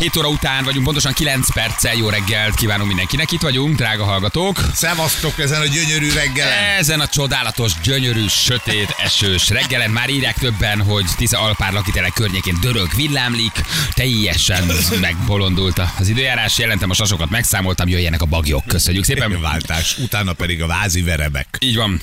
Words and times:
7 0.00 0.16
óra 0.16 0.28
után 0.28 0.64
vagyunk, 0.64 0.84
pontosan 0.84 1.12
9 1.12 1.52
perccel. 1.52 1.94
Jó 1.94 2.08
reggelt 2.08 2.54
kívánunk 2.54 2.88
mindenkinek. 2.88 3.32
Itt 3.32 3.40
vagyunk, 3.40 3.76
drága 3.76 4.04
hallgatók. 4.04 4.60
Szevasztok 4.74 5.38
ezen 5.38 5.60
a 5.60 5.66
gyönyörű 5.66 6.12
reggelen. 6.12 6.52
Ezen 6.78 7.00
a 7.00 7.06
csodálatos, 7.06 7.72
gyönyörű, 7.82 8.26
sötét, 8.28 8.94
esős 9.04 9.48
reggelen 9.48 9.90
már 9.90 10.10
írják 10.10 10.38
többen, 10.38 10.82
hogy 10.82 11.04
Tisza 11.16 11.40
Alpár 11.40 11.72
lakitele 11.72 12.08
környékén 12.08 12.56
dörög, 12.60 12.88
villámlik, 12.96 13.52
teljesen 13.94 14.70
megbolondult 15.00 15.80
az 15.98 16.08
időjárás. 16.08 16.58
Jelentem 16.58 16.90
a 16.90 16.94
sasokat, 16.94 17.30
megszámoltam, 17.30 17.88
jöjjenek 17.88 18.22
a 18.22 18.26
bagyok. 18.26 18.66
Köszönjük 18.66 19.04
szépen. 19.04 19.40
Váltás, 19.40 19.98
utána 19.98 20.32
pedig 20.32 20.62
a 20.62 20.66
vázi 20.66 21.02
verebek. 21.02 21.56
Így 21.58 21.76
van. 21.76 22.00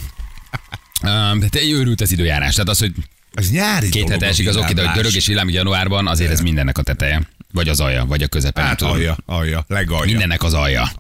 De 1.40 1.48
te 1.50 1.64
őrült 1.64 2.02
az 2.02 2.12
időjárás. 2.12 2.54
Tehát 2.54 2.70
az, 2.70 2.80
hogy 2.80 2.92
Ez 3.34 3.50
nyári 3.50 3.90
két 3.90 4.10
hete 4.10 4.26
esik 4.26 4.48
az 4.48 4.56
oké, 4.56 4.74
de 4.74 4.86
hogy 4.86 4.96
dörög 4.96 5.16
és 5.16 5.26
villámlik 5.26 5.56
januárban, 5.56 6.08
azért 6.08 6.32
ez 6.32 6.42
mindennek 6.42 6.78
a 6.78 6.82
teteje. 6.82 7.22
Vagy 7.54 7.70
az 7.70 7.80
alja, 7.80 8.06
vagy 8.06 8.24
a 8.24 8.28
közepe. 8.28 8.60
nem 8.60 8.70
Hát 8.70 8.82
alja, 8.82 9.18
alja, 9.26 9.66
legalja. 9.68 10.06
Mindennek 10.06 10.44
az 10.44 10.54
alja. 10.54 10.92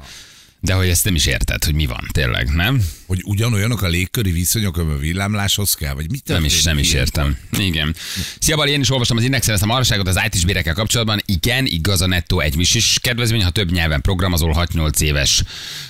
De 0.59 0.73
hogy 0.73 0.89
ezt 0.89 1.03
nem 1.05 1.16
is 1.16 1.25
érted, 1.25 1.63
hogy 1.63 1.73
mi 1.73 1.85
van, 1.85 2.07
tényleg, 2.11 2.49
nem? 2.49 2.84
Hogy 3.05 3.21
ugyanolyanok 3.23 3.81
a 3.81 3.88
légköri 3.88 4.31
viszonyok, 4.31 4.77
ami 4.77 4.91
a 4.91 4.98
villámláshoz 4.98 5.73
kell, 5.73 5.93
vagy 5.93 6.11
mit 6.11 6.27
Nem 6.27 6.43
is, 6.43 6.63
nem 6.63 6.77
is 6.77 6.93
értem. 6.93 7.38
Igen. 7.52 7.95
Szia 8.39 8.55
Bali, 8.55 8.71
én 8.71 8.79
is 8.79 8.89
olvastam 8.89 9.17
az 9.17 9.23
Indexen 9.23 9.53
ezt 9.53 9.63
a 9.63 9.65
marságot 9.65 10.07
az 10.07 10.21
IT-s 10.25 10.45
bérekkel 10.45 10.73
kapcsolatban. 10.73 11.21
Igen, 11.25 11.65
igaz 11.65 12.01
a 12.01 12.07
nettó 12.07 12.39
egy 12.39 12.59
is 12.59 12.98
kedvezmény, 13.01 13.43
ha 13.43 13.49
több 13.49 13.71
nyelven 13.71 14.01
programozol 14.01 14.67
6-8 14.73 14.99
éves 14.99 15.43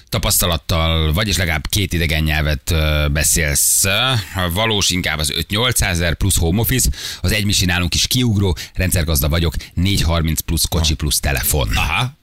tapasztalattal, 0.09 1.13
vagyis 1.13 1.37
legalább 1.37 1.67
két 1.69 1.93
idegen 1.93 2.23
nyelvet 2.23 2.73
beszélsz. 3.11 3.83
A 4.35 4.49
valós 4.53 4.89
inkább 4.89 5.19
az 5.19 5.33
5-800 5.49 5.81
ezer 5.81 6.15
plusz 6.15 6.37
home 6.37 6.59
office, 6.59 6.89
az 7.21 7.31
egy 7.31 7.65
nálunk 7.65 7.95
is 7.95 8.07
kiugró, 8.07 8.57
rendszergazda 8.73 9.29
vagyok, 9.29 9.55
430 9.73 10.39
plusz 10.39 10.65
kocsi 10.65 10.93
plusz 10.93 11.19
telefon. 11.19 11.69
Aha. 11.75 12.16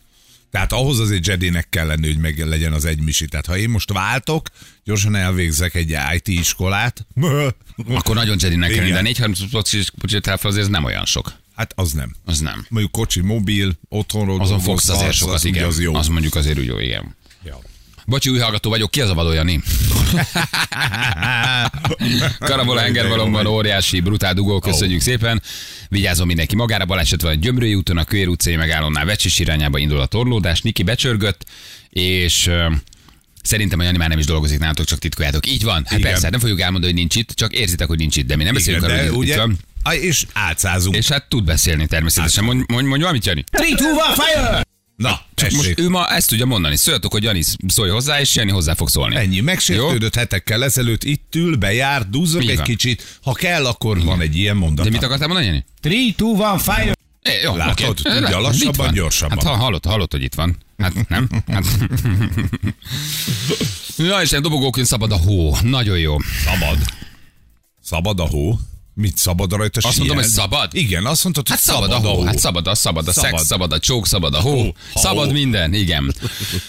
Tehát 0.54 0.72
ahhoz 0.72 0.98
azért 1.00 1.26
Jedinek 1.26 1.68
kell 1.68 1.86
lenni, 1.86 2.06
hogy 2.06 2.18
meg 2.18 2.38
legyen 2.38 2.72
az 2.72 2.84
egy 2.84 3.00
misi. 3.00 3.26
Tehát 3.26 3.46
ha 3.46 3.56
én 3.56 3.68
most 3.70 3.92
váltok, 3.92 4.48
gyorsan 4.84 5.14
elvégzek 5.14 5.74
egy 5.74 5.96
IT 6.14 6.28
iskolát, 6.28 7.06
Akkor 7.94 8.14
nagyon 8.14 8.36
Jedinek 8.40 8.70
kell, 8.70 8.82
Igen. 8.84 8.94
de 8.94 9.00
430 9.00 9.50
kocsi, 10.00 10.20
telefon 10.20 10.50
azért 10.50 10.64
ez 10.66 10.70
nem 10.70 10.84
olyan 10.84 11.04
sok. 11.04 11.32
hát 11.56 11.72
az 11.76 11.92
nem. 11.92 12.14
Az 12.24 12.38
nem. 12.40 12.66
Mondjuk 12.68 12.92
kocsi, 12.92 13.20
mobil, 13.20 13.72
otthonról 13.88 14.40
Azon 14.40 14.60
fogsz 14.60 14.88
azért 14.88 15.08
az- 15.08 15.14
sokat, 15.16 15.34
az 15.34 15.44
igen. 15.44 15.64
Az 15.64 15.80
jó. 15.80 15.94
Az 15.94 16.06
mondjuk 16.08 16.34
azért 16.34 16.58
úgy 16.58 16.66
jó, 16.66 16.78
igen. 16.78 17.16
Bocsi, 18.06 18.30
új 18.30 18.38
hallgató 18.38 18.70
vagyok, 18.70 18.90
ki 18.90 19.00
az 19.00 19.10
a 19.10 19.14
vadó 19.14 19.32
Jani? 19.32 19.58
Karabola 22.38 22.80
hengerbalomban 22.80 23.46
óriási, 23.46 24.00
brutál 24.00 24.34
dugó, 24.34 24.58
köszönjük 24.58 25.00
szépen. 25.00 25.42
Vigyázom 25.88 26.26
mindenki 26.26 26.56
magára, 26.56 26.84
baleset 26.84 27.22
van 27.22 27.30
a 27.30 27.34
Gyömrői 27.34 27.74
úton, 27.74 27.96
a 27.96 28.04
Köér 28.04 28.28
utcai 28.28 28.56
megállónál 28.56 29.04
Vecsis 29.04 29.38
irányába 29.38 29.78
indul 29.78 30.00
a 30.00 30.06
torlódás, 30.06 30.60
Niki 30.60 30.82
becsörgött, 30.82 31.44
és 31.90 32.50
Szerintem 33.42 33.78
a 33.78 33.82
Jani 33.82 33.96
már 33.96 34.08
nem 34.08 34.18
is 34.18 34.26
dolgozik 34.26 34.58
nálatok, 34.58 34.86
csak 34.86 34.98
titkoljátok. 34.98 35.46
Így 35.46 35.62
van. 35.62 35.82
Hát 35.84 35.98
Igen. 35.98 36.10
persze, 36.10 36.30
nem 36.30 36.40
fogjuk 36.40 36.60
elmondani, 36.60 36.92
hogy 36.92 37.00
nincs 37.00 37.16
itt, 37.16 37.30
csak 37.30 37.52
érzitek, 37.52 37.86
hogy 37.86 37.98
nincs 37.98 38.16
itt, 38.16 38.26
de 38.26 38.36
mi 38.36 38.44
nem 38.44 38.54
beszélünk 38.54 38.82
arról, 38.82 39.08
hogy 39.08 39.28
itt 39.28 39.34
van. 39.34 39.58
És 40.00 40.26
átszázunk. 40.32 40.96
És 40.96 41.08
hát 41.08 41.28
tud 41.28 41.44
beszélni 41.44 41.86
természetesen. 41.86 42.44
Mondj, 42.44 42.64
mondj, 42.68 42.88
mondj 42.88 43.02
valamit, 43.02 43.26
Jani. 43.26 43.44
3, 43.52 43.74
2, 43.74 43.84
1, 43.84 43.90
fire! 44.14 44.64
Na, 44.96 45.20
Csak 45.34 45.50
most 45.50 45.60
tessék. 45.62 45.78
ő 45.78 45.88
ma 45.88 46.06
ezt 46.08 46.28
tudja 46.28 46.44
mondani. 46.46 46.76
Szóljatok, 46.76 47.12
hogy 47.12 47.22
Jani 47.22 47.42
szólj 47.66 47.90
hozzá, 47.90 48.20
és 48.20 48.34
Jani 48.34 48.50
hozzá 48.50 48.74
fog 48.74 48.88
szólni. 48.88 49.16
Ennyi, 49.16 49.40
megsértődött 49.40 50.14
hetekkel 50.14 50.64
ezelőtt, 50.64 51.04
itt 51.04 51.34
ül, 51.34 51.56
bejár, 51.56 52.08
duzzog 52.08 52.42
egy 52.48 52.56
van. 52.56 52.64
kicsit. 52.64 53.18
Ha 53.22 53.32
kell, 53.32 53.66
akkor 53.66 54.04
van 54.04 54.20
egy 54.20 54.36
ilyen 54.36 54.56
mondat. 54.56 54.84
De 54.84 54.90
mit 54.90 55.02
akartál 55.02 55.26
mondani, 55.26 55.46
Jani? 55.46 55.64
3, 55.82 56.14
2, 56.16 56.42
1, 56.54 56.60
fire! 56.60 56.92
É, 57.22 57.40
jó, 57.42 57.56
Látod? 57.56 57.88
oké. 57.88 58.02
Tudja, 58.18 58.38
lassabban, 58.40 58.92
gyorsabban. 58.92 59.38
Hát 59.38 59.46
ha 59.46 59.56
hallott, 59.56 59.84
hallott, 59.84 60.12
hogy 60.12 60.22
itt 60.22 60.34
van. 60.34 60.56
Hát 60.78 61.08
nem? 61.08 61.28
Hát. 61.46 61.64
Ja, 63.96 64.20
és 64.20 64.30
dobogókön 64.30 64.84
szabad 64.84 65.12
a 65.12 65.16
hó. 65.16 65.56
Nagyon 65.62 65.98
jó. 65.98 66.16
Szabad. 66.44 66.78
Szabad 67.82 68.20
a 68.20 68.26
hó? 68.26 68.58
Mit 68.96 69.16
szabad 69.16 69.52
rajta 69.52 69.88
Azt 69.88 69.98
mondom, 69.98 70.16
hogy 70.16 70.26
szabad? 70.26 70.74
Igen, 70.74 71.06
azt 71.06 71.22
mondtad, 71.22 71.48
hogy 71.48 71.56
Hát 71.56 71.64
szabad 71.66 71.92
a 71.92 71.96
hó, 72.08 72.24
hát 72.24 72.38
szabad 72.38 72.66
a, 72.66 72.74
szabad 72.74 73.08
a 73.08 73.12
Szabad. 73.12 73.30
szex, 73.30 73.46
szabad 73.46 73.72
a 73.72 73.78
csók, 73.78 74.06
szabad 74.06 74.34
a 74.34 74.40
hó, 74.40 74.62
hó. 74.62 74.74
szabad 74.94 75.26
Hó. 75.26 75.32
minden, 75.32 75.74
igen. 75.74 76.14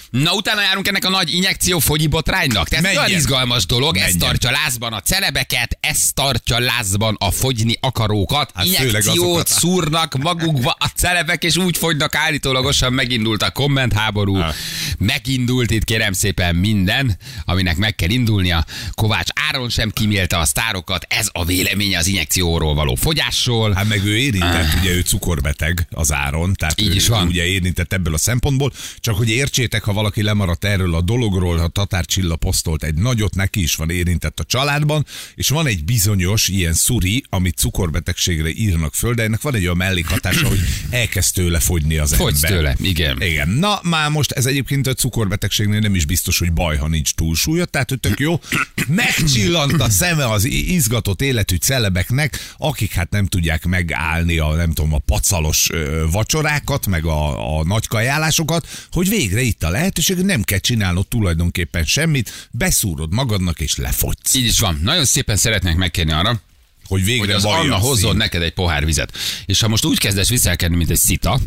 Na 0.09 0.33
utána 0.33 0.61
járunk 0.61 0.87
ennek 0.87 1.05
a 1.05 1.09
nagy 1.09 1.33
injekció 1.33 1.79
fogyi 1.79 2.07
botránynak. 2.07 2.67
Tehát 2.67 2.85
ez 2.85 2.91
Menjen. 2.91 3.03
olyan 3.05 3.19
izgalmas 3.19 3.65
dolog, 3.65 3.95
ez 3.97 4.01
Menjen. 4.03 4.19
tartja 4.19 4.51
lázban 4.51 4.93
a 4.93 5.01
celebeket, 5.01 5.77
ez 5.79 6.09
tartja 6.13 6.59
lázban 6.59 7.15
a 7.19 7.31
fogyni 7.31 7.77
akarókat. 7.79 8.51
Hát 8.53 8.65
Injekciót 8.65 9.47
szúrnak 9.47 10.17
magukba 10.17 10.75
a 10.79 10.87
celebek, 10.95 11.43
és 11.43 11.55
úgy 11.57 11.77
fogynak 11.77 12.15
állítólagosan 12.15 12.93
megindult 12.93 13.43
a 13.43 13.51
kommentháború. 13.51 14.35
Ah. 14.35 14.53
Megindult 14.97 15.71
itt 15.71 15.83
kérem 15.83 16.13
szépen 16.13 16.55
minden, 16.55 17.17
aminek 17.45 17.77
meg 17.77 17.95
kell 17.95 18.09
indulnia. 18.09 18.65
Kovács 18.91 19.29
Áron 19.49 19.69
sem 19.69 19.89
kimélte 19.91 20.37
a 20.37 20.45
sztárokat, 20.45 21.05
ez 21.09 21.27
a 21.31 21.45
véleménye 21.45 21.97
az 21.97 22.13
injekcióról 22.15 22.73
való 22.73 22.95
fogyásról. 22.95 23.71
Hát 23.73 23.87
meg 23.87 24.05
ő 24.05 24.17
érintett, 24.17 24.79
ugye 24.79 24.91
ő 24.93 24.99
cukorbeteg 25.01 25.87
az 25.89 26.13
áron, 26.13 26.53
tehát 26.53 26.81
Így 26.81 26.87
ő, 26.89 26.93
is 26.93 27.07
van. 27.07 27.27
ugye 27.27 27.45
érintett 27.45 27.93
ebből 27.93 28.13
a 28.13 28.17
szempontból, 28.17 28.71
csak 28.99 29.15
hogy 29.15 29.29
értsétek, 29.29 29.83
ha 29.83 29.93
valaki 29.93 30.21
lemaradt 30.21 30.65
erről 30.65 30.95
a 30.95 31.01
dologról, 31.01 31.57
ha 31.57 31.67
Tatár 31.67 32.05
Csilla 32.05 32.35
posztolt 32.35 32.83
egy 32.83 32.93
nagyot, 32.93 33.35
neki 33.35 33.61
is 33.61 33.75
van 33.75 33.89
érintett 33.89 34.39
a 34.39 34.43
családban, 34.43 35.05
és 35.35 35.49
van 35.49 35.67
egy 35.67 35.83
bizonyos 35.85 36.47
ilyen 36.47 36.73
szuri, 36.73 37.23
amit 37.29 37.57
cukorbetegségre 37.57 38.49
írnak 38.49 38.93
föl, 38.93 39.13
de 39.13 39.23
ennek 39.23 39.41
van 39.41 39.55
egy 39.55 39.63
olyan 39.63 39.77
mellékhatása, 39.77 40.47
hogy 40.47 40.59
elkezd 40.89 41.33
tőle 41.33 41.59
fogyni 41.59 41.97
az 41.97 42.13
Fogysz 42.13 42.43
ember. 42.43 42.59
tőle, 42.59 42.75
igen. 42.89 43.21
Igen. 43.21 43.49
Na, 43.49 43.79
már 43.83 44.09
most 44.09 44.31
ez 44.31 44.45
egyébként 44.45 44.87
a 44.87 44.93
cukorbetegségnél 44.93 45.79
nem 45.79 45.95
is 45.95 46.05
biztos, 46.05 46.39
hogy 46.39 46.53
baj, 46.53 46.77
ha 46.77 46.87
nincs 46.87 47.13
túlsúlya, 47.13 47.65
tehát 47.65 47.89
hogy 47.89 47.99
tök 47.99 48.19
jó. 48.19 48.39
Megcsillant 48.87 49.81
a 49.81 49.89
szeme 49.89 50.29
az 50.29 50.45
izgatott 50.45 51.21
életű 51.21 51.55
celebeknek, 52.05 52.53
akik 52.57 52.93
hát 52.93 53.09
nem 53.11 53.25
tudják 53.25 53.65
megállni 53.65 54.37
a, 54.37 54.53
nem 54.53 54.71
tudom, 54.71 54.93
a 54.93 54.97
pacalos 54.97 55.69
vacsorákat, 56.11 56.87
meg 56.87 57.05
a, 57.05 57.57
a 57.59 57.63
nagy 57.63 57.87
kajálásokat, 57.87 58.67
hogy 58.91 59.09
végre 59.09 59.41
itt 59.41 59.63
a 59.63 59.69
lehetőség, 59.69 60.17
nem 60.17 60.43
kell 60.43 60.59
csinálnod 60.59 61.07
tulajdonképpen 61.07 61.83
semmit, 61.83 62.49
beszúrod 62.51 63.13
magadnak 63.13 63.59
és 63.59 63.75
lefogysz. 63.75 64.33
Így 64.33 64.45
is 64.45 64.59
van. 64.59 64.79
Nagyon 64.81 65.05
szépen 65.05 65.37
szeretnék 65.37 65.75
megkérni 65.75 66.11
arra, 66.11 66.41
Hogy 66.87 66.95
hogy 66.95 67.03
végre 67.03 67.35
az 67.35 67.43
vallja 67.43 67.73
Anna 67.73 67.75
hozzon 67.75 68.17
neked 68.17 68.41
egy 68.41 68.53
pohár 68.53 68.85
vizet. 68.85 69.17
És 69.45 69.59
ha 69.59 69.67
most 69.67 69.85
úgy 69.85 69.99
kezdesz 69.99 70.29
viselkedni, 70.29 70.75
mint 70.75 70.89
egy 70.89 70.97
szita, 70.97 71.39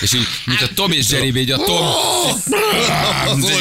és 0.00 0.12
így, 0.12 0.26
mint 0.44 0.60
a 0.60 0.68
Tom 0.74 0.92
és 0.92 1.10
Jerry, 1.10 1.36
így 1.40 1.50
a 1.50 1.56
Tom... 1.56 1.86
Az 3.26 3.52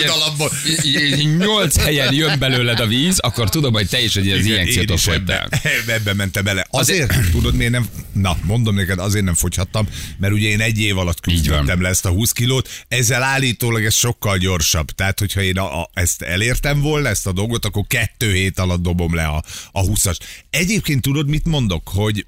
Nyolc 1.38 1.77
helyen 1.77 2.13
jön 2.13 2.39
belőled 2.39 2.79
a 2.79 2.88
víz, 2.88 3.19
akkor 3.19 3.49
tudom, 3.49 3.73
hogy 3.73 3.89
te 3.89 4.01
is 4.01 4.16
egy 4.16 4.25
ilyen 4.25 4.38
Igen, 4.38 4.49
injekciót 4.51 4.89
én 4.89 4.95
is 4.95 5.03
fogytál. 5.03 5.47
ebbe, 5.61 5.94
ebbe 5.94 6.13
mentem 6.13 6.44
bele. 6.44 6.67
Azért, 6.69 7.31
tudod 7.31 7.55
miért 7.55 7.71
nem, 7.71 7.88
na 8.13 8.38
mondom 8.44 8.75
neked, 8.75 9.00
azért 9.00 9.25
nem 9.25 9.33
fogyhattam, 9.33 9.88
mert 10.17 10.33
ugye 10.33 10.47
én 10.47 10.61
egy 10.61 10.79
év 10.79 10.97
alatt 10.97 11.19
küzdöttem 11.19 11.81
le 11.81 11.89
ezt 11.89 12.05
a 12.05 12.09
20 12.09 12.31
kilót, 12.31 12.69
ezzel 12.88 13.23
állítólag 13.23 13.85
ez 13.85 13.95
sokkal 13.95 14.38
gyorsabb. 14.38 14.91
Tehát, 14.91 15.19
hogyha 15.19 15.41
én 15.41 15.57
a, 15.57 15.81
a, 15.81 15.89
ezt 15.94 16.21
elértem 16.21 16.81
volna, 16.81 17.09
ezt 17.09 17.27
a 17.27 17.31
dolgot, 17.31 17.65
akkor 17.65 17.83
kettő 17.88 18.33
hét 18.33 18.59
alatt 18.59 18.81
dobom 18.81 19.15
le 19.15 19.25
a, 19.25 19.44
a 19.71 19.81
20-as. 19.81 20.17
Egyébként 20.50 21.01
tudod, 21.01 21.22
mit 21.28 21.45
mondok, 21.45 21.88
hogy 21.88 22.25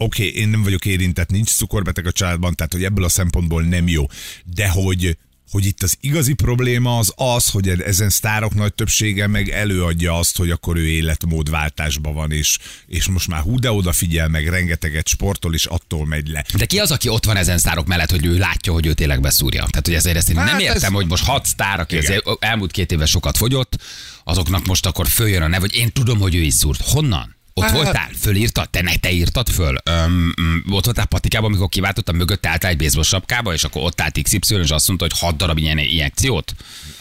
Oké, 0.00 0.28
okay, 0.28 0.40
én 0.40 0.48
nem 0.48 0.62
vagyok 0.62 0.84
érintett, 0.84 1.30
nincs 1.30 1.50
cukorbeteg 1.50 2.06
a 2.06 2.12
családban, 2.12 2.54
tehát 2.54 2.72
hogy 2.72 2.84
ebből 2.84 3.04
a 3.04 3.08
szempontból 3.08 3.62
nem 3.62 3.88
jó. 3.88 4.06
De 4.44 4.68
hogy 4.68 5.16
hogy 5.50 5.66
itt 5.66 5.82
az 5.82 5.96
igazi 6.00 6.32
probléma 6.32 6.98
az 6.98 7.12
az, 7.16 7.48
hogy 7.48 7.68
ezen 7.68 8.10
sztárok 8.10 8.54
nagy 8.54 8.74
többsége 8.74 9.26
meg 9.26 9.48
előadja 9.48 10.18
azt, 10.18 10.36
hogy 10.36 10.50
akkor 10.50 10.76
ő 10.76 10.86
életmódváltásban 10.88 12.14
van, 12.14 12.32
és, 12.32 12.58
és 12.86 13.06
most 13.06 13.28
már 13.28 13.40
hú 13.40 13.58
de 13.58 13.72
odafigyel, 13.72 14.28
meg 14.28 14.48
rengeteget 14.48 15.08
sportol, 15.08 15.54
és 15.54 15.66
attól 15.66 16.06
megy 16.06 16.28
le. 16.28 16.44
De 16.56 16.64
ki 16.64 16.78
az, 16.78 16.90
aki 16.90 17.08
ott 17.08 17.24
van 17.24 17.36
ezen 17.36 17.58
sztárok 17.58 17.86
mellett, 17.86 18.10
hogy 18.10 18.26
ő 18.26 18.38
látja, 18.38 18.72
hogy 18.72 18.86
ő 18.86 18.92
tényleg 18.92 19.20
beszúrja? 19.20 19.66
Tehát, 19.70 19.86
hogy 19.86 19.94
ezért 19.94 20.16
ezt 20.16 20.28
én 20.28 20.36
Hát 20.36 20.46
nem 20.46 20.56
ez- 20.56 20.62
értem, 20.62 20.92
hogy 20.92 21.06
most 21.06 21.24
hat 21.24 21.46
sztár, 21.46 21.80
aki 21.80 21.96
az 21.96 22.22
elmúlt 22.38 22.70
két 22.70 22.92
éve 22.92 23.06
sokat 23.06 23.36
fogyott, 23.36 23.78
azoknak 24.24 24.66
most 24.66 24.86
akkor 24.86 25.06
följön 25.06 25.42
a 25.42 25.46
nev, 25.46 25.60
hogy 25.60 25.74
én 25.74 25.92
tudom, 25.92 26.18
hogy 26.18 26.34
ő 26.34 26.40
is 26.40 26.54
szúrt. 26.54 26.80
Honnan? 26.80 27.36
Ott 27.58 27.64
Hát- 27.64 27.72
voltál? 27.72 28.08
Fölírtad? 28.20 28.70
Te, 28.70 28.82
ne, 28.82 28.96
te 28.96 29.12
írtad 29.12 29.48
föl? 29.48 29.76
Öm, 29.84 30.34
öm, 30.38 30.64
ott 30.70 30.84
voltál 30.84 31.06
patikában, 31.06 31.48
amikor 31.48 31.68
kiváltottam, 31.68 32.16
mögött 32.16 32.46
álltál 32.46 32.70
egy 32.70 32.76
baseball 32.76 33.02
sapkába, 33.02 33.52
és 33.52 33.64
akkor 33.64 33.82
ott 33.82 34.00
állt 34.00 34.22
XY, 34.22 34.54
és 34.62 34.70
azt 34.70 34.86
mondta, 34.86 35.06
hogy 35.10 35.18
6 35.18 35.36
darab 35.36 35.58
ilyen 35.58 35.78
injekciót? 35.78 36.54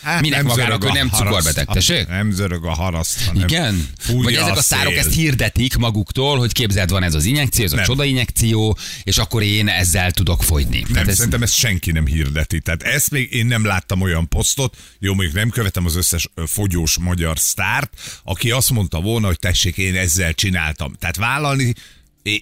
Hát 0.07 0.21
Minek 0.21 0.44
magának, 0.44 0.65
zörög 0.65 0.81
hogy 0.81 0.89
a 0.89 0.94
nem 0.94 1.09
cukorbeteg, 1.09 1.65
tessék? 1.65 2.07
Nem 2.07 2.31
zörög 2.31 2.65
a 2.65 2.74
haraszt, 2.74 3.25
hanem 3.25 3.44
Igen? 3.48 3.88
Vagy 4.07 4.33
ezek 4.33 4.57
a 4.57 4.62
szárok 4.62 4.94
szél. 4.94 5.00
ezt 5.00 5.13
hirdetik 5.13 5.75
maguktól, 5.77 6.38
hogy 6.38 6.51
képzeld, 6.51 6.89
van 6.89 7.04
ez 7.04 7.13
az 7.13 7.25
injekció, 7.25 7.65
ez 7.65 7.71
a 7.71 7.75
Nem. 7.75 7.86
csoda 7.86 8.04
injekció, 8.04 8.77
és 9.04 9.18
akkor 9.18 9.44
én 9.44 9.68
ezzel 9.68 10.12
tudok 10.12 10.44
fogyni. 10.44 10.80
Nem, 10.80 10.92
Tehát 10.92 11.07
ez, 11.07 11.15
szerintem 11.15 11.44
ezt 11.44 11.54
senki 11.54 11.92
nem 11.92 12.06
hirdeti. 12.06 12.59
Tehát 12.59 12.83
ezt 12.83 13.12
még 13.12 13.33
én 13.33 13.45
nem 13.45 13.65
láttam 13.65 14.01
olyan 14.01 14.27
posztot, 14.27 14.77
jó, 15.00 15.13
mondjuk 15.13 15.36
nem 15.36 15.50
követem 15.50 15.86
az 15.86 15.95
összes 15.95 16.30
fogyós 16.45 16.98
magyar 16.98 17.39
sztárt, 17.39 17.94
aki 18.24 18.51
azt 18.51 18.69
mondta 18.71 19.01
volna, 19.01 19.27
hogy 19.27 19.39
tessék, 19.39 19.77
én 19.77 19.95
ezzel 19.95 20.33
csináltam. 20.33 20.94
Tehát 21.00 21.15
vállalni, 21.15 21.74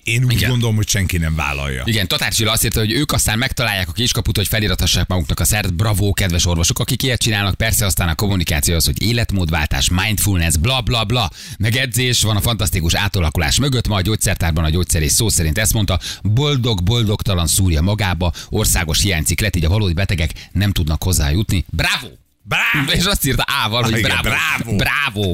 én- 0.04 0.24
úgy 0.24 0.32
Igen. 0.34 0.50
gondolom, 0.50 0.76
hogy 0.76 0.88
senki 0.90 1.18
nem 1.18 1.36
vállalja. 1.36 1.84
Igen, 1.86 2.08
Tatár 2.08 2.34
Csilla 2.34 2.52
azt 2.52 2.64
írta, 2.64 2.80
hogy 2.80 2.92
ők 2.92 3.12
aztán 3.12 3.38
megtalálják 3.38 3.90
a 3.90 3.92
kiskaput, 3.92 4.38
hogy 4.38 4.48
felirathassák 4.48 5.08
maguknak 5.08 5.40
a 5.40 5.44
szert. 5.46 5.74
Bravo, 5.74 6.14
kedves 6.14 6.46
orvosok, 6.46 6.80
akik 6.80 7.04
ilyet 7.04 7.22
csinálnak. 7.22 7.56
Persze 7.56 7.86
aztán 7.86 8.08
a 8.08 8.16
kommunikáció 8.16 8.76
az, 8.76 8.86
hogy 8.86 9.02
életmódváltás, 9.04 9.90
mindfulness, 9.90 10.56
bla 10.58 10.82
bla 10.82 11.04
bla, 11.04 11.30
meg 11.58 11.76
edzés, 11.76 12.22
van 12.22 12.36
a 12.36 12.42
fantasztikus 12.42 12.94
átalakulás 12.94 13.60
mögött, 13.60 13.88
ma 13.88 13.96
a 13.96 14.02
gyógyszertárban 14.02 14.64
a 14.64 14.70
gyógyszerész 14.70 15.14
szó 15.14 15.30
szerint 15.30 15.58
ezt 15.58 15.74
mondta, 15.74 16.00
boldog, 16.24 16.84
boldogtalan 16.84 17.48
szúrja 17.48 17.82
magába, 17.82 18.32
országos 18.50 19.02
hiányciklet, 19.02 19.56
így 19.56 19.66
a 19.66 19.70
valódi 19.70 19.94
betegek 19.94 20.32
nem 20.52 20.72
tudnak 20.72 21.04
hozzájutni. 21.04 21.66
Bravo! 21.70 22.25
Bravo! 22.48 22.92
És 22.92 23.06
azt 23.06 23.26
írta 23.26 23.44
Ával, 23.48 23.84
hogy 23.84 23.98
igen, 23.98 24.18
bravo. 24.22 24.76
bravo. 24.76 25.34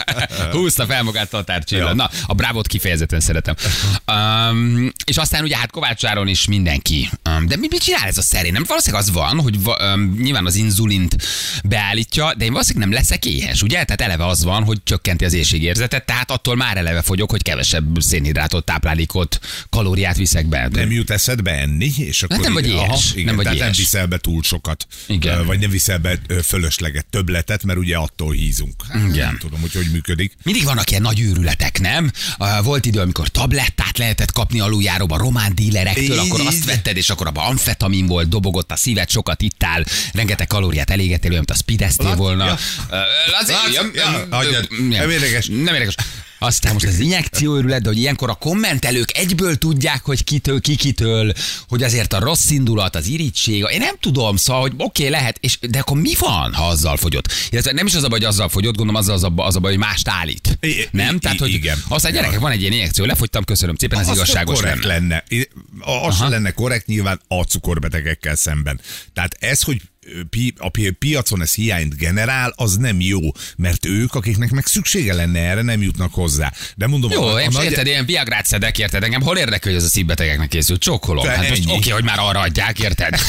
Húzta 0.58 0.86
fel 0.86 1.02
magát 1.02 1.30
Tatár 1.30 1.64
Csilla. 1.64 1.88
Ja. 1.88 1.94
Na, 1.94 2.10
a 2.26 2.34
brávot 2.34 2.66
kifejezetten 2.66 3.20
szeretem. 3.20 3.54
Um, 4.06 4.92
és 5.04 5.16
aztán 5.16 5.42
ugye 5.42 5.56
hát 5.56 5.70
Kovács 5.70 6.04
Áron 6.04 6.28
is 6.28 6.46
mindenki. 6.46 7.10
Um, 7.30 7.46
de 7.46 7.56
mi, 7.56 7.66
mit 7.70 7.82
csinál 7.82 8.06
ez 8.06 8.18
a 8.18 8.22
szerén? 8.22 8.52
Nem 8.52 8.64
valószínűleg 8.66 9.04
az 9.04 9.12
van, 9.12 9.40
hogy 9.40 9.56
um, 9.56 10.16
nyilván 10.18 10.46
az 10.46 10.54
inzulint 10.54 11.16
beállítja, 11.64 12.34
de 12.34 12.44
én 12.44 12.52
valószínűleg 12.52 12.88
nem 12.88 12.98
leszek 12.98 13.24
éhes, 13.24 13.62
ugye? 13.62 13.84
Tehát 13.84 14.00
eleve 14.00 14.26
az 14.26 14.44
van, 14.44 14.64
hogy 14.64 14.78
csökkenti 14.84 15.24
az 15.24 15.32
éjségérzetet, 15.32 16.06
tehát 16.06 16.30
attól 16.30 16.56
már 16.56 16.76
eleve 16.76 17.02
fogyok, 17.02 17.30
hogy 17.30 17.42
kevesebb 17.42 18.00
szénhidrátot, 18.00 18.64
táplálékot, 18.64 19.38
kalóriát 19.70 20.16
viszek 20.16 20.46
be. 20.46 20.68
Nem 20.72 20.90
jut 20.90 21.10
eszedbe 21.10 21.50
enni, 21.50 21.90
és 21.96 22.22
akkor... 22.22 22.38
nem 22.38 22.52
vagy 22.52 22.68
éhes, 22.68 23.12
igen, 23.12 23.24
nem 23.24 23.36
vagy 23.36 23.44
tehát 23.44 23.58
nem 23.58 23.68
éhes. 23.68 23.78
viszel 23.78 24.06
be 24.06 24.18
túl 24.18 24.42
sokat. 24.42 24.86
Igen. 25.06 25.46
Vagy 25.46 25.58
nem 25.58 25.70
viszel 25.70 25.98
be 25.98 26.18
fölösleget, 26.44 27.06
többletet, 27.10 27.64
mert 27.64 27.78
ugye 27.78 27.96
attól 27.96 28.32
hízunk. 28.32 28.74
Hát, 28.88 29.02
Igen. 29.08 29.26
Nem 29.26 29.38
tudom, 29.38 29.60
hogy 29.60 29.72
hogy 29.72 29.90
működik. 29.92 30.32
Mindig 30.42 30.64
vannak 30.64 30.90
ilyen 30.90 31.02
nagy 31.02 31.20
őrületek, 31.20 31.80
nem? 31.80 32.10
Volt 32.62 32.86
idő, 32.86 33.00
amikor 33.00 33.28
tablettát 33.28 33.98
lehetett 33.98 34.32
kapni 34.32 34.60
aluljáróba 34.60 35.16
román 35.18 35.54
dílerektől, 35.54 36.18
akkor 36.18 36.40
azt 36.40 36.64
vetted, 36.64 36.96
és 36.96 37.10
akkor 37.10 37.26
abban 37.26 37.46
amfetamin 37.46 38.06
volt, 38.06 38.28
dobogott 38.28 38.70
a 38.72 38.76
szíved, 38.76 39.10
sokat 39.10 39.42
ittál, 39.42 39.84
rengeteg 40.12 40.46
kalóriát 40.46 40.90
elégettél, 40.90 41.30
olyan, 41.30 41.44
mint 41.46 41.58
a 41.58 41.62
speedeztél 41.62 42.06
Laci, 42.06 42.18
volna. 42.18 42.44
ja. 42.46 42.58
Laci, 43.30 43.52
Laci, 43.52 43.90
ja, 43.94 44.26
ö, 44.30 44.84
Nem 44.88 45.10
érdekes. 45.10 45.46
Nem 45.46 45.74
érdekes. 45.74 45.94
Aztán 46.46 46.72
most 46.72 46.86
ez 46.86 46.98
injekció 46.98 47.56
őrület, 47.56 47.82
de 47.82 47.88
hogy 47.88 47.98
ilyenkor 47.98 48.30
a 48.30 48.34
kommentelők 48.34 49.16
egyből 49.16 49.56
tudják, 49.56 50.04
hogy 50.04 50.24
kitől, 50.24 50.60
ki 50.60 50.76
kitől, 50.76 51.32
hogy 51.68 51.82
azért 51.82 52.12
a 52.12 52.18
rossz 52.18 52.50
indulat, 52.50 52.96
az 52.96 53.06
irítség, 53.06 53.66
én 53.70 53.78
nem 53.78 53.94
tudom, 54.00 54.36
szóval, 54.36 54.62
hogy 54.62 54.72
oké, 54.76 54.82
okay, 54.82 55.08
lehet, 55.08 55.38
és, 55.40 55.58
de 55.70 55.78
akkor 55.78 56.00
mi 56.00 56.12
van, 56.18 56.52
ha 56.52 56.68
azzal 56.68 56.96
fogyott? 56.96 57.32
Illetve 57.50 57.72
nem 57.72 57.86
is 57.86 57.94
az 57.94 58.02
a 58.02 58.08
baj, 58.08 58.18
hogy 58.18 58.28
azzal 58.28 58.48
fogyott, 58.48 58.76
gondolom 58.76 59.00
azzal 59.00 59.14
az 59.14 59.22
a, 59.22 59.32
az 59.36 59.56
a 59.56 59.60
baj, 59.60 59.70
hogy 59.70 59.80
mást 59.80 60.08
állít. 60.08 60.58
I- 60.60 60.88
nem? 60.90 61.18
Tehát, 61.18 61.38
hogy 61.38 61.52
igen. 61.52 61.78
aztán 61.88 62.12
gyerekek, 62.12 62.38
van 62.38 62.52
egy 62.52 62.60
ilyen 62.60 62.72
injekció, 62.72 63.04
lefogytam, 63.04 63.44
köszönöm 63.44 63.76
szépen, 63.76 63.98
ez 63.98 64.08
Az 64.08 64.14
igazságos 64.14 64.58
korrekt 64.58 64.84
lenne. 64.84 65.24
Az 65.80 66.18
lenne 66.18 66.50
korrekt 66.50 66.86
nyilván 66.86 67.20
a 67.28 67.42
cukorbetegekkel 67.42 68.36
szemben. 68.36 68.80
Tehát 69.12 69.36
ez, 69.40 69.62
hogy 69.62 69.80
pi, 70.30 70.54
a 70.58 70.68
pi- 70.68 70.90
piacon 70.90 71.42
ez 71.42 71.54
hiányt 71.54 71.96
generál, 71.96 72.52
az 72.56 72.76
nem 72.76 73.00
jó, 73.00 73.20
mert 73.56 73.86
ők, 73.86 74.14
akiknek 74.14 74.50
meg 74.50 74.66
szüksége 74.66 75.14
lenne 75.14 75.38
erre, 75.40 75.62
nem 75.62 75.82
jutnak 75.82 76.14
hozzá. 76.14 76.52
De 76.76 76.86
mondom, 76.86 77.10
Jó, 77.10 77.22
a, 77.22 77.34
a 77.34 77.40
én 77.40 77.48
nagy- 77.52 77.64
érted, 77.64 77.86
ilyen 77.86 78.06
viagrát 78.06 78.46
szedek, 78.46 78.78
érted? 78.78 79.02
Engem 79.02 79.20
hol 79.22 79.36
érdekel, 79.36 79.72
hogy 79.72 79.80
ez 79.80 79.86
a 79.86 79.90
szívbetegeknek 79.90 80.48
készült? 80.48 80.80
Csokkolom. 80.80 81.26
Hát 81.26 81.48
most 81.48 81.62
oké, 81.66 81.90
hogy 81.90 82.04
már 82.04 82.18
arra 82.18 82.40
adják, 82.40 82.78
érted? 82.78 83.14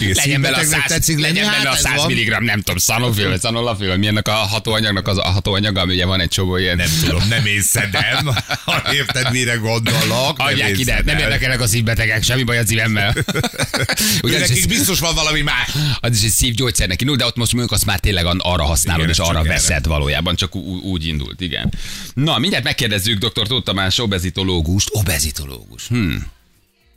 Igen, 0.00 0.14
legyen 0.14 0.40
bele 0.40 0.56
a 0.56 0.60
szívbetegnek 0.60 0.80
100, 0.80 0.84
tetszik 0.86 1.18
legyen 1.20 1.46
hát 1.46 1.56
bele 1.56 1.70
a 1.70 1.74
ez 1.74 1.80
100 1.80 1.96
van. 1.96 2.12
mg, 2.12 2.42
nem 2.42 2.58
tudom, 2.58 2.76
szanofil, 2.76 3.28
vagy 3.28 3.40
szanolafil, 3.40 3.88
vagy 3.88 3.98
milyennek 3.98 4.28
a 4.28 4.32
hatóanyagnak 4.32 5.08
az 5.08 5.18
a 5.18 5.22
hatóanyaga, 5.28 5.80
ami 5.80 5.94
ugye 5.94 6.06
van 6.06 6.20
egy 6.20 6.28
csomó 6.28 6.56
ilyen. 6.56 6.76
Nem 6.76 6.88
tudom, 7.00 7.28
nem 7.28 7.46
én 7.46 7.62
szedem. 7.62 8.30
Érted, 8.92 9.30
mire 9.30 9.54
gondolok. 9.54 10.38
Adják 10.38 10.78
ide, 10.78 11.02
nem 11.04 11.18
érdekelnek 11.18 11.60
a 11.60 11.66
szívbetegek, 11.66 12.22
semmi 12.22 12.42
baj 12.42 12.58
a 12.58 12.66
szívemmel. 12.66 13.14
Ő 14.24 14.38
is- 14.64 14.76
biztos 14.76 14.98
van 15.00 15.14
valami 15.14 15.40
más. 15.40 15.70
az 16.00 16.16
is 16.16 16.22
egy 16.22 16.30
szívgyógyszer 16.30 16.88
neki, 16.88 17.04
no, 17.04 17.16
de 17.16 17.26
ott 17.26 17.36
most 17.36 17.52
mondjuk 17.52 17.72
azt 17.72 17.84
már 17.84 18.00
tényleg 18.00 18.24
arra 18.38 18.64
használod, 18.64 19.00
Igen, 19.08 19.12
és 19.12 19.18
arra 19.18 19.38
erre. 19.38 19.48
veszed 19.48 19.86
valójában, 19.86 20.36
csak 20.36 20.54
ú- 20.54 20.82
úgy 20.82 21.06
indult, 21.06 21.40
igen. 21.40 21.72
Na, 22.14 22.38
mindjárt 22.38 22.64
megkérdezzük 22.64 23.18
dr. 23.18 23.46
Tóth 23.46 23.64
Tamás 23.64 23.98
obezitológust. 23.98 24.88
Obezitológus. 24.92 25.86
Hm. 25.86 26.16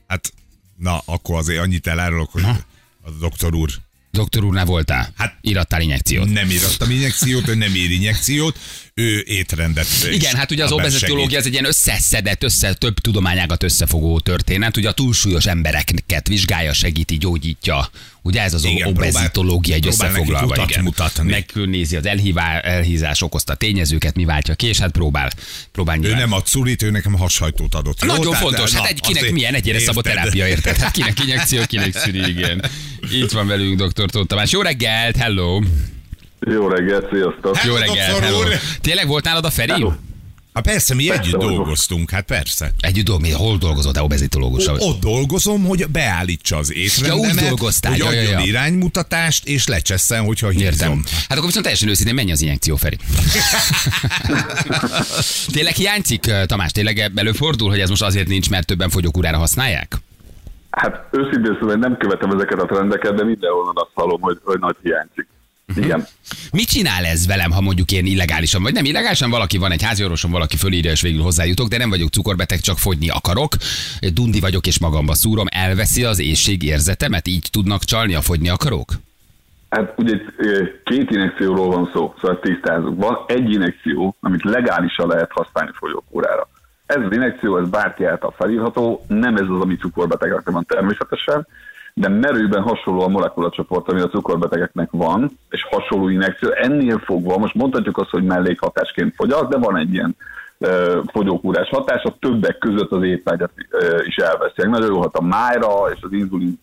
Hát, 0.08 0.34
na, 0.78 1.02
akkor 1.06 1.38
azért 1.38 1.60
annyit 1.62 1.88
elárulok, 1.88 2.32
hogy 2.32 2.44
a 3.02 3.12
doktor 3.20 3.56
úr 3.56 3.70
Doktor 4.16 4.44
úrnál 4.44 4.66
voltál? 4.66 5.14
Hát 5.18 5.38
irattál 5.42 5.82
injekciót. 5.82 6.30
nem 6.34 6.50
írattam 6.50 6.90
injekciót, 6.90 7.48
ő 7.48 7.56
nem 7.56 7.76
ír 7.76 7.92
injekciót, 7.92 8.58
ő 8.94 9.24
étrendet. 9.28 9.88
Igen, 10.12 10.36
hát 10.36 10.52
ugye 10.52 10.64
az 10.64 10.98
segít. 10.98 11.36
az 11.36 11.46
egy 11.46 11.52
ilyen 11.52 11.66
összeszedett, 11.66 12.44
össze, 12.44 12.74
több 12.74 13.00
tudományágat 13.00 13.64
összefogó 13.64 14.20
történet. 14.20 14.78
Ugye 14.78 14.90
a 14.90 14.92
túlsúlyos 14.92 15.46
embereket 15.46 16.28
vizsgálja, 16.28 16.74
segíti, 16.74 17.18
gyógyítja. 17.18 17.90
Ugye 18.22 18.42
ez 18.42 18.54
az 18.54 18.64
Igen, 18.64 18.88
obezitológia 18.88 19.76
egy 19.76 19.88
összefoglalva. 19.88 20.46
utat 20.54 20.70
Igen. 20.70 20.84
mutatni. 20.84 21.30
Megnézi 21.30 21.96
az 21.96 22.06
elhívá, 22.06 22.60
elhízás 22.60 23.22
okozta 23.22 23.56
tényezőket, 23.56 24.16
mi 24.16 24.26
váltja 24.26 24.56
ki, 24.56 24.68
és 24.68 24.80
hát 24.80 24.92
próbál, 24.92 25.32
próbál 25.72 25.96
Ő 25.96 26.00
nyilván. 26.00 26.20
nem 26.20 26.32
ad 26.32 26.48
szulit, 26.48 26.82
ő 26.82 26.90
nekem 26.92 27.14
hashajtót 27.14 27.76
adott. 27.76 28.02
Jó? 28.02 28.08
Nagyon 28.08 28.32
Tehát, 28.32 28.42
fontos, 28.42 28.74
hát 28.74 28.90
egy, 28.90 29.02
kinek 29.02 29.32
milyen 29.32 29.54
egyére 29.54 29.80
érted? 29.80 30.04
terápia, 30.04 30.48
érted? 30.48 30.78
Hát 30.78 30.92
kinek 30.92 31.20
injekció, 31.24 31.62
kinek 31.68 31.98
szüli, 31.98 32.30
igen. 32.30 32.66
Itt 33.12 33.32
van 33.32 33.48
velünk 33.48 33.82
dr. 33.84 34.10
Tóth 34.10 34.28
Tamás. 34.28 34.52
Jó 34.52 34.62
reggelt, 34.62 35.16
hello! 35.16 35.62
Jó 36.40 36.68
reggelt, 36.68 37.06
sziasztok! 37.12 37.56
Hello, 37.58 37.74
Jó 37.74 37.80
reggelt, 37.80 38.24
hello! 38.24 38.38
úr! 38.40 38.48
Tényleg 38.82 39.08
volt 39.08 39.24
nálad 39.24 39.46
a 39.46 39.50
Feri? 39.50 39.72
Hello. 39.72 39.92
Hát 40.54 40.64
persze, 40.64 40.94
mi 40.94 41.06
Persze, 41.06 41.22
együtt 41.22 41.40
dolgoztunk, 41.40 42.10
hát 42.10 42.26
persze. 42.26 42.72
Együtt 42.80 43.06
dolg, 43.06 43.22
mi- 43.22 43.32
hol 43.32 43.58
dolgozol, 43.58 43.92
te 43.92 44.02
obezitológus? 44.02 44.68
Ott 44.68 45.00
dolgozom, 45.00 45.64
hogy 45.66 45.88
beállítsa 45.88 46.58
az 46.58 46.74
étrendemet, 46.74 47.26
Ja, 47.26 47.32
úgy 47.32 47.48
dolgoztál, 47.48 47.92
hogy 47.92 48.00
ja, 48.00 48.12
ja, 48.12 48.20
adjon 48.20 48.40
ja. 48.40 48.46
iránymutatást, 48.48 49.46
és 49.48 49.68
lecsesszen, 49.68 50.24
hogyha 50.26 50.52
Értem. 50.52 50.70
hízom. 50.72 51.04
Hát 51.06 51.32
akkor 51.32 51.46
viszont 51.46 51.64
teljesen 51.64 51.90
őszintén 51.90 52.14
mennyi 52.16 52.32
az 52.32 52.42
injekció, 52.42 52.76
Feri? 52.76 52.98
tényleg 55.54 55.74
hiányzik, 55.76 56.32
Tamás? 56.46 56.72
Tényleg 56.72 57.12
előfordul, 57.16 57.70
hogy 57.70 57.80
ez 57.80 57.90
most 57.90 58.02
azért 58.02 58.28
nincs, 58.28 58.50
mert 58.50 58.66
többen 58.68 58.90
fogyókúrára 58.90 59.38
használják? 59.38 59.98
Hát 60.76 61.06
őszintén 61.12 61.58
szóval 61.60 61.76
nem 61.76 61.98
követem 61.98 62.32
ezeket 62.32 62.62
a 62.62 62.66
trendeket, 62.66 63.14
de 63.14 63.24
mindenhol 63.24 63.72
azt 63.76 63.92
hallom, 63.94 64.22
hogy, 64.22 64.40
hogy 64.44 64.60
nagy 64.60 64.76
hiányzik. 64.82 65.28
Igen. 65.76 66.08
Mit 66.52 66.68
csinál 66.68 67.06
ez 67.06 67.28
velem, 67.28 67.52
ha 67.52 67.62
mondjuk 67.62 67.92
én 67.92 68.06
illegálisan, 68.06 68.64
vagy 68.64 68.74
nem 68.74 68.86
illegálisan, 68.86 69.30
valaki 69.30 69.58
van 69.58 69.72
egy 69.72 69.84
háziorvosom, 69.84 70.32
valaki 70.32 70.58
fölírja, 70.58 70.92
és 70.92 71.02
végül 71.02 71.22
hozzájutok, 71.22 71.68
de 71.68 71.78
nem 71.78 71.90
vagyok 71.90 72.10
cukorbeteg, 72.10 72.60
csak 72.60 72.78
fogyni 72.78 73.10
akarok, 73.10 73.54
dundi 74.14 74.40
vagyok, 74.40 74.68
és 74.68 74.80
magamba 74.80 75.14
szúrom, 75.14 75.46
elveszi 75.50 76.04
az 76.04 76.20
éjség 76.20 76.64
érzetemet, 76.64 77.28
így 77.28 77.48
tudnak 77.52 77.84
csalni 77.84 78.16
a 78.16 78.22
fogyni 78.22 78.50
akarok? 78.50 78.90
Hát 79.70 79.94
ugye 79.98 80.18
két 80.84 81.12
injekcióról 81.12 81.68
van 81.68 81.90
szó, 81.94 82.14
szóval 82.22 82.40
tisztázunk. 82.40 83.04
Van 83.04 83.18
egy 83.28 83.52
injekció, 83.52 84.16
amit 84.20 84.44
legálisan 84.44 85.08
lehet 85.08 85.32
használni 85.32 85.72
folyókúrára. 85.74 86.48
Ez 86.86 87.02
az 87.06 87.12
injekció, 87.12 87.58
ez 87.58 87.70
bárki 87.70 88.06
által 88.06 88.34
felírható, 88.38 89.02
nem 89.08 89.36
ez 89.36 89.48
az, 89.50 89.62
ami 89.62 89.76
cukorbetegeknek 89.76 90.54
van 90.54 90.66
természetesen, 90.66 91.48
de 91.94 92.10
merőben 92.10 92.62
hasonló 92.62 93.02
a 93.02 93.08
molekulacsoport, 93.08 93.90
ami 93.90 94.02
a 94.02 94.08
cukorbetegeknek 94.08 94.90
van, 94.92 95.40
és 95.50 95.64
hasonló 95.70 96.10
injekció. 96.10 96.50
Ennél 96.50 96.98
fogva, 96.98 97.38
most 97.38 97.54
mondhatjuk 97.54 97.98
azt, 97.98 98.10
hogy 98.10 98.24
mellékhatásként 98.24 99.16
fogyaszt, 99.16 99.50
de 99.50 99.58
van 99.58 99.78
egy 99.78 99.94
ilyen 99.94 100.16
ö, 100.58 101.00
fogyókúrás 101.12 101.70
a 101.70 102.18
többek 102.20 102.58
között 102.58 102.92
az 102.92 103.04
étvágyat 103.04 103.52
is 104.06 104.16
elveszi. 104.16 104.68
Nagyon 104.68 104.94
jó 104.94 105.02
hat 105.02 105.16
a 105.16 105.24
májra, 105.24 105.92
és 105.94 106.00
az 106.02 106.12
inzulin 106.12 106.60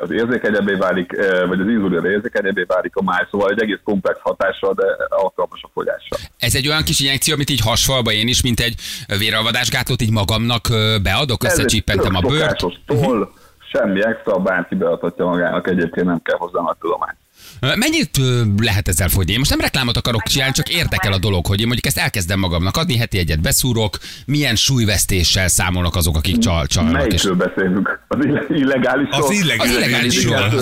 az 0.00 0.10
érzékenyebbé 0.10 0.74
válik, 0.74 1.12
vagy 1.48 1.60
az 1.60 1.68
inzulin 1.68 2.04
érzékenyebbé 2.04 2.62
válik 2.62 2.96
a 2.96 3.02
máj, 3.02 3.26
szóval 3.30 3.50
egy 3.50 3.62
egész 3.62 3.80
komplex 3.84 4.18
hatással, 4.22 4.74
de 4.74 4.84
alkalmas 5.08 5.62
a 5.62 5.70
fogyásra. 5.72 6.16
Ez 6.38 6.54
egy 6.54 6.68
olyan 6.68 6.82
kis 6.82 7.00
injekció, 7.00 7.34
amit 7.34 7.50
így 7.50 7.60
hasfalba 7.60 8.12
én 8.12 8.28
is, 8.28 8.42
mint 8.42 8.60
egy 8.60 8.74
véralvadásgátlót 9.18 10.02
így 10.02 10.12
magamnak 10.12 10.68
beadok, 11.02 11.44
összecsippentem 11.44 12.14
a 12.14 12.20
bőrt. 12.20 12.64
toll, 12.86 13.28
Semmi 13.72 14.04
extra, 14.04 14.38
bárki 14.38 14.74
beadhatja 14.74 15.24
magának, 15.24 15.68
egyébként 15.68 16.06
nem 16.06 16.22
kell 16.22 16.36
hozzá 16.36 16.60
nagy 16.60 16.76
tudomány. 16.80 17.14
Mennyit 17.60 18.10
lehet 18.58 18.88
ezzel 18.88 19.08
fogyni? 19.08 19.32
Én 19.32 19.38
most 19.38 19.50
nem 19.50 19.60
reklámot 19.60 19.96
akarok 19.96 20.22
csinálni, 20.22 20.52
csak 20.52 20.68
érdekel 20.68 21.12
a 21.12 21.18
dolog, 21.18 21.46
hogy 21.46 21.60
én 21.60 21.66
mondjuk 21.66 21.86
ezt 21.86 21.98
elkezdem 21.98 22.38
magamnak 22.38 22.76
adni, 22.76 22.96
heti 22.96 23.18
egyet 23.18 23.40
beszúrok, 23.40 23.98
milyen 24.26 24.54
súlyvesztéssel 24.54 25.48
számolnak 25.48 25.96
azok, 25.96 26.16
akik 26.16 26.38
csal, 26.38 26.66
csalnak. 26.66 26.92
És 26.92 27.22
Melyikről 27.22 27.34
beszélünk? 27.34 28.00
Az 28.08 28.24
ille- 28.24 28.48
illegálisról? 28.48 29.20
Az 29.22 29.30
az 29.30 29.36
illegális. 29.36 29.76
illegálisról, 29.76 30.36
az, 30.36 30.54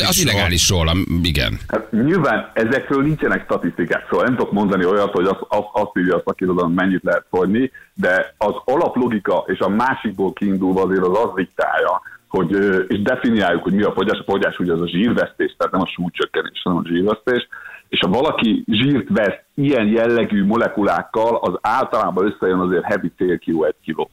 az, 0.00 0.08
az 0.08 0.20
illegálisról. 0.20 0.96
igen. 1.22 1.58
Hát 1.68 1.90
nyilván 1.90 2.50
ezekről 2.54 3.02
nincsenek 3.02 3.44
statisztikák, 3.44 4.06
szóval 4.10 4.24
nem 4.24 4.36
tudok 4.36 4.52
mondani 4.52 4.84
olyat, 4.84 5.12
hogy 5.12 5.26
az, 5.26 5.36
az, 5.48 5.64
azt 5.72 5.90
írja 5.98 6.16
a 6.16 6.22
szakirodalom, 6.24 6.72
mennyit 6.72 7.02
lehet 7.02 7.24
fogyni, 7.30 7.70
de 7.94 8.34
az 8.38 8.54
alaplogika 8.64 9.44
és 9.46 9.58
a 9.58 9.68
másikból 9.68 10.32
kiindulva 10.32 10.82
azért 10.82 11.06
az 11.06 11.18
az 11.24 11.30
diktálja, 11.34 12.02
hogy, 12.32 12.52
és 12.88 13.02
definiáljuk, 13.02 13.62
hogy 13.62 13.74
mi 13.74 13.82
a 13.82 13.92
fogyás. 13.92 14.18
A 14.18 14.30
fogyás 14.30 14.58
ugye 14.58 14.72
az 14.72 14.80
a 14.80 14.88
zsírvesztés, 14.88 15.54
tehát 15.56 15.72
nem 15.72 15.82
a 15.82 15.86
súlycsökkenés, 15.86 16.60
hanem 16.62 16.78
a 16.78 16.88
zsírvesztés. 16.88 17.48
És 17.88 17.98
ha 18.00 18.08
valaki 18.08 18.64
zsírt 18.66 19.08
vesz 19.08 19.40
ilyen 19.54 19.86
jellegű 19.86 20.44
molekulákkal, 20.44 21.36
az 21.36 21.58
általában 21.60 22.26
összejön 22.26 22.58
azért 22.58 22.84
heti 22.84 23.12
célkiló 23.16 23.64
egy 23.64 23.74
kiló. 23.82 24.10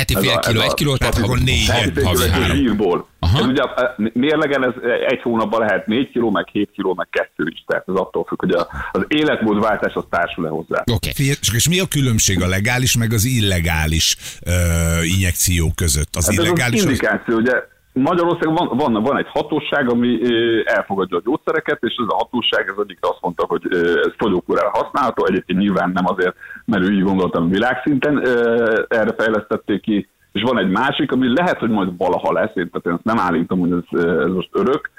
Heti 0.00 0.14
fél 0.14 0.30
a- 0.30 0.38
kiló, 0.38 0.60
egy 0.60 0.74
kiló, 0.74 0.96
tehát 0.96 1.18
ha- 1.18 1.34
négy- 1.34 2.02
havi 2.04 2.28
három. 2.28 2.56
zsírból. 2.56 3.08
Aha. 3.18 3.38
Ez 3.38 3.44
ugye 3.46 3.62
e, 3.62 3.94
mérlegen 4.12 4.64
ez 4.64 4.72
egy 5.08 5.22
hónapban 5.22 5.60
lehet 5.60 5.86
4 5.86 6.10
kiló, 6.10 6.30
meg 6.30 6.48
7 6.52 6.70
kiló, 6.74 6.94
meg 6.94 7.08
2 7.10 7.48
is. 7.52 7.64
Tehát 7.66 7.84
ez 7.88 7.94
attól 7.94 8.24
függ, 8.24 8.40
hogy 8.40 8.50
a, 8.52 8.68
az 8.92 9.04
életmódváltás 9.08 9.92
az 9.94 10.04
társul-e 10.10 10.48
hozzá. 10.48 10.84
Csak 11.40 11.54
és 11.54 11.68
mi 11.68 11.80
a 11.80 11.86
különbség 11.86 12.42
a 12.42 12.46
legális 12.46 12.96
meg 12.96 13.12
az 13.12 13.24
illegális 13.24 14.16
ö, 14.46 14.52
injekció 15.02 15.72
között? 15.74 16.16
Az 16.16 16.24
Hát 16.24 16.32
ez 16.32 16.38
az 16.38 16.44
illegális 16.44 16.80
az, 16.80 16.84
indikáció, 16.86 17.36
ugye 17.36 17.52
Magyarországon 17.92 18.54
van, 18.54 18.76
van, 18.76 19.02
van 19.02 19.18
egy 19.18 19.28
hatóság, 19.28 19.90
ami 19.90 20.20
elfogadja 20.64 21.16
a 21.16 21.22
gyógyszereket, 21.24 21.78
és 21.82 21.94
ez 21.98 22.06
a 22.08 22.16
hatóság 22.16 22.70
az 22.70 22.82
egyik 22.82 22.98
azt 23.00 23.20
mondta, 23.20 23.44
hogy 23.46 23.62
ez 23.72 24.12
fogyókúrára 24.16 24.70
használható, 24.72 25.26
egyébként 25.26 25.58
nyilván 25.58 25.90
nem 25.94 26.06
azért, 26.06 26.36
mert 26.64 26.84
ő 26.84 26.92
így 26.92 27.02
gondoltam 27.02 27.48
világszinten 27.48 28.26
erre 28.88 29.14
fejlesztették 29.16 29.80
ki, 29.80 30.08
és 30.32 30.42
van 30.42 30.58
egy 30.58 30.70
másik, 30.70 31.12
ami 31.12 31.32
lehet, 31.34 31.58
hogy 31.58 31.70
majd 31.70 31.96
valaha 31.96 32.32
lesz, 32.32 32.54
én, 32.54 32.70
tehát 32.70 32.86
én 32.86 32.92
ezt 32.92 33.04
nem 33.04 33.18
állítom, 33.18 33.58
hogy 33.58 33.70
ez, 33.70 34.00
ez 34.00 34.30
most 34.32 34.48
örök, 34.52 34.90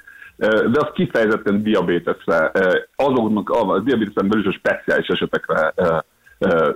de 0.48 0.80
az 0.80 0.90
kifejezetten 0.94 1.64
diabétesre, 1.64 2.52
azoknak 2.96 3.50
a, 3.50 3.70
a 3.70 3.80
diabétesen 3.80 4.28
belül 4.28 4.48
is 4.48 4.56
a 4.56 4.60
speciális 4.60 5.08
esetekre 5.08 5.74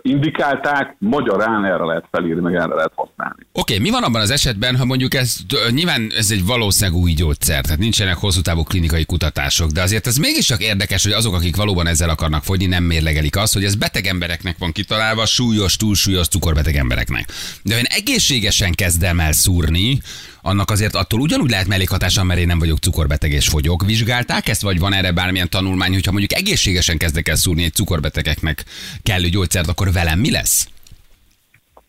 indikálták, 0.01 0.95
magyarán 0.99 1.65
erre 1.65 1.83
lehet 1.83 2.05
felírni, 2.11 2.41
meg 2.41 2.55
erre 2.55 2.73
lehet 2.73 2.91
használni. 2.95 3.45
Oké, 3.51 3.77
mi 3.77 3.89
van 3.89 4.03
abban 4.03 4.21
az 4.21 4.29
esetben, 4.29 4.77
ha 4.77 4.85
mondjuk 4.85 5.13
ez, 5.13 5.37
nyilván 5.69 6.11
ez 6.17 6.31
egy 6.31 6.45
valószínűleg 6.45 7.01
új 7.01 7.11
gyógyszer, 7.11 7.63
tehát 7.63 7.79
nincsenek 7.79 8.17
hosszú 8.17 8.41
távú 8.41 8.63
klinikai 8.63 9.05
kutatások, 9.05 9.69
de 9.69 9.81
azért 9.81 10.07
ez 10.07 10.17
mégiscsak 10.17 10.61
érdekes, 10.61 11.03
hogy 11.03 11.11
azok, 11.11 11.33
akik 11.33 11.55
valóban 11.55 11.87
ezzel 11.87 12.09
akarnak 12.09 12.43
fogyni, 12.43 12.65
nem 12.65 12.83
mérlegelik 12.83 13.35
azt, 13.35 13.53
hogy 13.53 13.63
ez 13.63 13.75
beteg 13.75 14.05
embereknek 14.05 14.57
van 14.57 14.71
kitalálva, 14.71 15.25
súlyos, 15.25 15.75
túlsúlyos, 15.77 16.27
cukorbeteg 16.27 16.75
embereknek. 16.75 17.29
De 17.63 17.73
ha 17.73 17.79
én 17.79 17.85
egészségesen 17.87 18.71
kezdem 18.71 19.19
el 19.19 19.31
szúrni, 19.31 20.01
annak 20.45 20.69
azért 20.71 20.95
attól 20.95 21.19
ugyanúgy 21.19 21.49
lehet 21.49 21.67
mellékhatása, 21.67 22.23
mert 22.23 22.39
én 22.39 22.47
nem 22.47 22.59
vagyok 22.59 22.77
cukorbeteg 22.77 23.31
és 23.31 23.47
fogyok. 23.47 23.85
Vizsgálták 23.85 24.47
ezt, 24.47 24.61
vagy 24.61 24.79
van 24.79 24.93
erre 24.93 25.11
bármilyen 25.11 25.49
tanulmány, 25.49 25.93
hogyha 25.93 26.11
mondjuk 26.11 26.33
egészségesen 26.33 26.97
kezdek 26.97 27.27
el 27.27 27.35
szúrni 27.35 27.63
egy 27.63 27.73
cukorbetegeknek 27.73 28.63
kellő 29.03 29.27
gyógyszert, 29.27 29.67
akkor 29.67 29.87
velem 29.91 30.19
mi 30.19 30.31
lesz? 30.31 30.69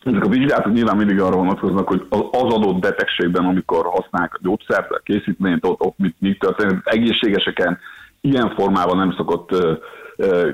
Ezek 0.05 0.25
a 0.25 0.29
vizsgálatok 0.29 0.73
nyilván 0.73 0.97
mindig 0.97 1.21
arra 1.21 1.37
vonatkoznak, 1.37 1.89
hogy 1.89 2.07
az 2.09 2.53
adott 2.53 2.79
betegségben, 2.79 3.45
amikor 3.45 3.87
használják 3.87 4.35
a 4.35 4.39
gyógyszert, 4.43 4.91
a 4.91 5.01
készítményt, 5.05 5.65
ott, 5.65 5.81
ott 5.81 5.99
mit, 5.99 6.17
mit 6.19 6.39
történik. 6.39 6.79
Egészségeseken 6.85 7.79
ilyen 8.21 8.53
formában 8.55 8.97
nem 8.97 9.15
szokott 9.17 9.51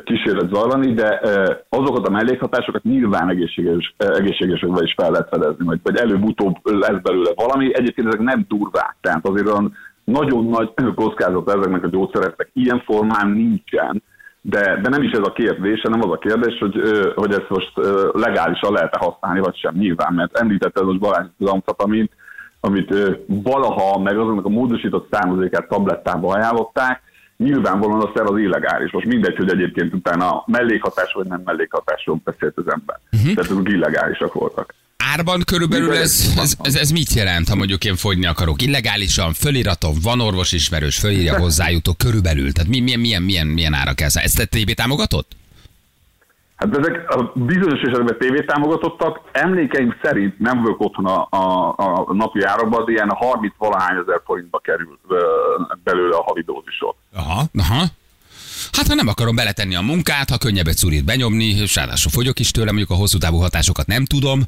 kísérlet 0.05 0.53
zajlani, 0.53 0.93
de 0.93 1.21
azokat 1.69 2.07
a 2.07 2.11
mellékhatásokat 2.11 2.83
nyilván 2.83 3.29
egészséges, 3.29 3.95
egészségesekben 3.97 4.85
is 4.85 4.95
fel 4.97 5.11
lehet 5.11 5.29
fedezni, 5.29 5.65
vagy, 5.65 5.81
vagy 5.83 5.97
előbb-utóbb 5.97 6.57
lesz 6.63 7.01
belőle 7.03 7.31
valami. 7.35 7.75
Egyébként 7.75 8.07
ezek 8.07 8.21
nem 8.21 8.45
durvák, 8.49 8.97
tehát 9.01 9.29
azért 9.29 9.47
olyan 9.47 9.77
nagyon 10.05 10.45
nagy 10.45 10.71
kockázat 10.95 11.49
ezeknek 11.49 11.85
a 11.85 11.89
gyógyszereknek 11.89 12.51
ilyen 12.53 12.83
formán 12.85 13.31
nincsen, 13.31 14.03
de, 14.41 14.81
de 14.83 14.89
nem 14.89 15.03
is 15.03 15.11
ez 15.11 15.27
a 15.27 15.33
kérdés, 15.33 15.81
hanem 15.81 16.01
az 16.03 16.11
a 16.11 16.19
kérdés, 16.19 16.59
hogy, 16.59 16.81
hogy 17.15 17.33
ezt 17.33 17.49
most 17.49 17.73
legálisan 18.13 18.73
lehet-e 18.73 18.99
használni, 18.99 19.41
vagy 19.41 19.57
sem. 19.57 19.75
Nyilván, 19.75 20.15
mert 20.15 20.39
említette 20.39 20.83
most 20.83 20.99
Balázs 20.99 21.27
az 21.39 21.49
amfetamint, 21.49 22.13
amit 22.61 22.95
valaha, 23.27 23.99
meg 23.99 24.19
azoknak 24.19 24.45
a 24.45 24.49
módosított 24.49 25.09
származékát 25.11 25.69
tablettába 25.69 26.33
ajánlották, 26.33 27.03
nyilvánvalóan 27.43 28.01
a 28.01 28.11
szer 28.15 28.25
az 28.25 28.39
illegális. 28.39 28.91
Most 28.91 29.07
mindegy, 29.07 29.37
hogy 29.37 29.51
egyébként 29.51 29.95
utána 29.95 30.43
mellékhatás 30.47 31.13
vagy 31.13 31.27
nem 31.27 31.43
mellékhatásról 31.45 32.21
beszélt 32.25 32.57
az 32.57 32.73
ember. 32.73 33.01
Uh-huh. 33.13 33.35
Tehát 33.35 33.51
azok 33.51 33.69
illegálisak 33.69 34.33
voltak. 34.33 34.75
Árban 35.13 35.43
körülbelül 35.47 35.93
ez, 35.93 36.35
ez, 36.37 36.55
ez, 36.63 36.75
ez 36.75 36.91
mit 36.91 37.13
jelent, 37.13 37.49
ha 37.49 37.55
mondjuk 37.55 37.85
én 37.85 37.97
fogyni 37.97 38.27
akarok? 38.27 38.63
Illegálisan, 38.63 39.33
föliratom, 39.33 39.95
van 40.03 40.21
orvos 40.21 40.53
ismerős, 40.53 40.99
fölírja 40.99 41.39
hozzájutó 41.39 41.93
körülbelül. 41.93 42.53
Tehát 42.53 42.71
mi- 42.71 42.81
milyen, 42.81 43.01
milyen, 43.01 43.23
milyen, 43.23 43.47
milyen 43.47 43.75
ára 43.75 43.93
kell 43.93 44.09
szállni? 44.09 44.31
Ezt 44.35 44.49
TB 44.49 44.71
támogatott? 44.71 45.37
Hát 46.63 46.77
ezek 46.79 47.15
a 47.15 47.33
bizonyos 47.35 47.81
esetben 47.81 48.17
tévétámogatottak. 48.19 49.21
Emlékeim 49.33 49.97
szerint 50.03 50.39
nem 50.39 50.63
vagyok 50.63 50.81
otthon 50.81 51.07
a, 51.07 51.27
a, 51.31 51.75
a 52.07 52.15
napi 52.15 52.43
árakban, 52.43 52.85
de 52.85 52.93
ilyen 52.93 53.11
30 53.11 53.55
valahány 53.59 53.97
ezer 53.97 54.21
forintba 54.25 54.59
kerül 54.59 54.99
belőle 55.85 56.17
a 56.17 56.23
havi 56.23 56.43
dózisok. 56.43 56.95
Aha. 57.15 57.43
Aha. 57.59 57.85
Hát 58.73 58.87
ha 58.87 58.95
nem 58.95 59.09
akarom 59.09 59.35
beletenni 59.35 59.75
a 59.75 59.81
munkát, 59.81 60.31
ha 60.31 60.39
könnyebb 60.39 60.67
egy 60.67 60.77
szurit 60.77 61.05
benyomni, 61.05 61.45
és 61.45 61.77
ráadásul 61.77 62.11
fogyok 62.11 62.39
is 62.39 62.51
tőle, 62.51 62.67
mondjuk 62.67 62.91
a 62.91 62.95
hosszú 62.95 63.19
távú 63.19 63.37
hatásokat 63.37 63.87
nem 63.87 64.05
tudom, 64.05 64.41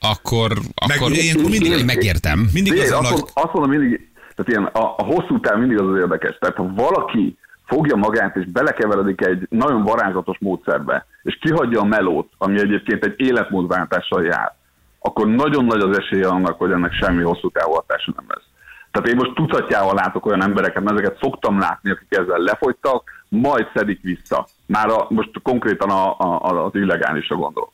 akkor, 0.00 0.48
Meg 0.88 0.96
akkor 0.96 1.12
ilyenkor 1.12 1.50
mindig- 1.50 1.72
én 1.78 1.84
megértem. 1.84 2.48
Mindig 2.52 2.72
az 2.72 2.90
azt, 2.90 3.02
nagy... 3.02 3.10
mond, 3.10 3.24
azt 3.34 3.52
mondom 3.52 3.70
mindig, 3.70 4.08
tehát 4.36 4.50
ilyen, 4.50 4.64
a, 4.64 4.94
a 4.96 5.02
hosszú 5.02 5.40
táv 5.40 5.58
mindig 5.58 5.80
az 5.80 5.88
az 5.88 5.96
érdekes. 5.96 6.38
Tehát 6.40 6.56
ha 6.56 6.72
valaki 6.74 7.36
fogja 7.66 7.96
magát 7.96 8.36
és 8.36 8.44
belekeveredik 8.44 9.26
egy 9.26 9.46
nagyon 9.50 9.82
varázslatos 9.82 10.36
módszerbe, 10.40 11.06
és 11.22 11.38
kihagyja 11.40 11.80
a 11.80 11.84
melót, 11.84 12.32
ami 12.38 12.60
egyébként 12.60 13.04
egy 13.04 13.14
életmódváltással 13.16 14.24
jár, 14.24 14.54
akkor 14.98 15.26
nagyon 15.26 15.64
nagy 15.64 15.80
az 15.80 15.98
esélye 15.98 16.28
annak, 16.28 16.58
hogy 16.58 16.70
ennek 16.70 16.92
semmi 16.92 17.22
hosszú 17.22 17.50
távú 17.50 17.72
hatása 17.72 18.12
nem 18.16 18.24
lesz. 18.28 18.44
Tehát 18.90 19.08
én 19.08 19.16
most 19.16 19.34
tucatjával 19.34 19.94
látok 19.94 20.26
olyan 20.26 20.42
embereket, 20.42 20.82
mert 20.82 20.98
ezeket 20.98 21.18
szoktam 21.20 21.58
látni, 21.58 21.90
akik 21.90 22.18
ezzel 22.18 22.38
lefogytak, 22.38 23.10
majd 23.28 23.66
szedik 23.74 24.00
vissza. 24.02 24.46
Már 24.66 24.88
a, 24.88 25.06
most 25.08 25.30
konkrétan 25.42 25.90
a, 25.90 26.18
a, 26.18 26.64
az 26.64 26.74
illegálisra 26.74 27.36
gondolok. 27.36 27.72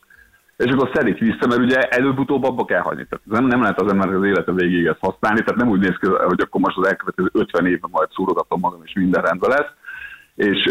És 0.57 0.73
akkor 0.73 0.91
szedik 0.95 1.19
vissza, 1.19 1.47
mert 1.47 1.61
ugye 1.61 1.81
előbb-utóbb 1.81 2.45
abba 2.45 2.65
kell 2.65 2.81
hagyni. 2.81 3.07
Tehát 3.07 3.25
nem, 3.25 3.45
nem 3.45 3.61
lehet 3.61 3.81
az 3.81 3.93
ember 3.93 4.09
az 4.09 4.25
élete 4.25 4.53
végéig 4.53 4.87
ezt 4.87 5.00
használni, 5.00 5.41
tehát 5.41 5.61
nem 5.61 5.69
úgy 5.69 5.81
néz 5.81 5.97
ki, 6.00 6.07
hogy 6.07 6.41
akkor 6.41 6.61
most 6.61 6.79
az 6.79 6.87
elkövetkező 6.87 7.29
50 7.33 7.67
évben 7.67 7.91
majd 7.93 8.09
szúrogatom 8.12 8.61
magam, 8.61 8.81
és 8.85 8.93
minden 8.93 9.23
rendben 9.23 9.50
lesz. 9.50 9.71
És 10.37 10.71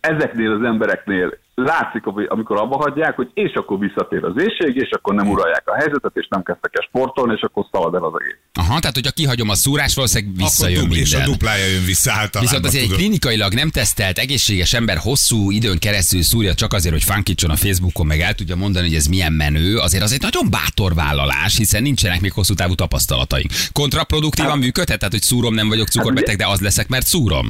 ezeknél 0.00 0.52
az 0.52 0.62
embereknél 0.64 1.38
látszik, 1.54 2.02
hogy 2.04 2.26
amikor 2.28 2.56
abba 2.56 2.76
hagyják, 2.76 3.16
hogy 3.16 3.30
és 3.34 3.52
akkor 3.52 3.78
visszatér 3.78 4.24
az 4.24 4.32
éjség, 4.36 4.76
és 4.76 4.90
akkor 4.90 5.14
nem 5.14 5.30
uralják 5.30 5.62
a 5.64 5.74
helyzetet, 5.74 6.10
és 6.14 6.26
nem 6.30 6.42
kezdtek 6.42 6.70
el 6.74 6.86
sportolni, 6.88 7.32
és 7.36 7.42
akkor 7.42 7.66
szalad 7.72 7.94
el 7.94 8.04
az 8.04 8.12
egész. 8.20 8.36
Aha, 8.52 8.78
tehát 8.78 8.94
hogyha 8.94 9.10
kihagyom 9.10 9.48
a 9.48 9.54
szúrás, 9.54 9.94
valószínűleg 9.94 10.34
Akkor 10.34 10.44
visszajön 10.44 10.82
dupl- 10.82 10.96
és 10.96 11.12
a 11.12 11.16
minden. 11.16 11.32
duplája 11.32 11.66
jön 11.66 11.84
vissza 11.84 12.10
általában. 12.10 12.40
Viszont 12.42 12.64
azért 12.64 12.82
egy 12.82 12.88
tudod. 12.88 13.02
klinikailag 13.02 13.52
nem 13.54 13.70
tesztelt, 13.70 14.18
egészséges 14.18 14.72
ember 14.72 14.96
hosszú 14.96 15.50
időn 15.50 15.78
keresztül 15.78 16.22
szúrja 16.22 16.54
csak 16.54 16.72
azért, 16.72 16.94
hogy 16.94 17.04
fánkítson 17.04 17.50
a 17.50 17.56
Facebookon, 17.56 18.06
meg 18.06 18.20
el 18.20 18.34
tudja 18.34 18.56
mondani, 18.56 18.86
hogy 18.86 18.96
ez 18.96 19.06
milyen 19.06 19.32
menő, 19.32 19.76
azért 19.76 20.02
az 20.02 20.12
egy 20.12 20.22
nagyon 20.22 20.50
bátor 20.50 20.94
vállalás, 20.94 21.56
hiszen 21.56 21.82
nincsenek 21.82 22.20
még 22.20 22.32
hosszú 22.32 22.54
távú 22.54 22.74
tapasztalataink. 22.74 23.50
Kontraproduktívan 23.72 24.58
működhet, 24.58 24.98
tehát 24.98 25.14
hogy 25.14 25.22
szúrom, 25.22 25.54
nem 25.54 25.68
vagyok 25.68 25.88
cukorbeteg, 25.88 26.36
de 26.36 26.46
az 26.46 26.60
leszek, 26.60 26.88
mert 26.88 27.06
szúrom. 27.06 27.46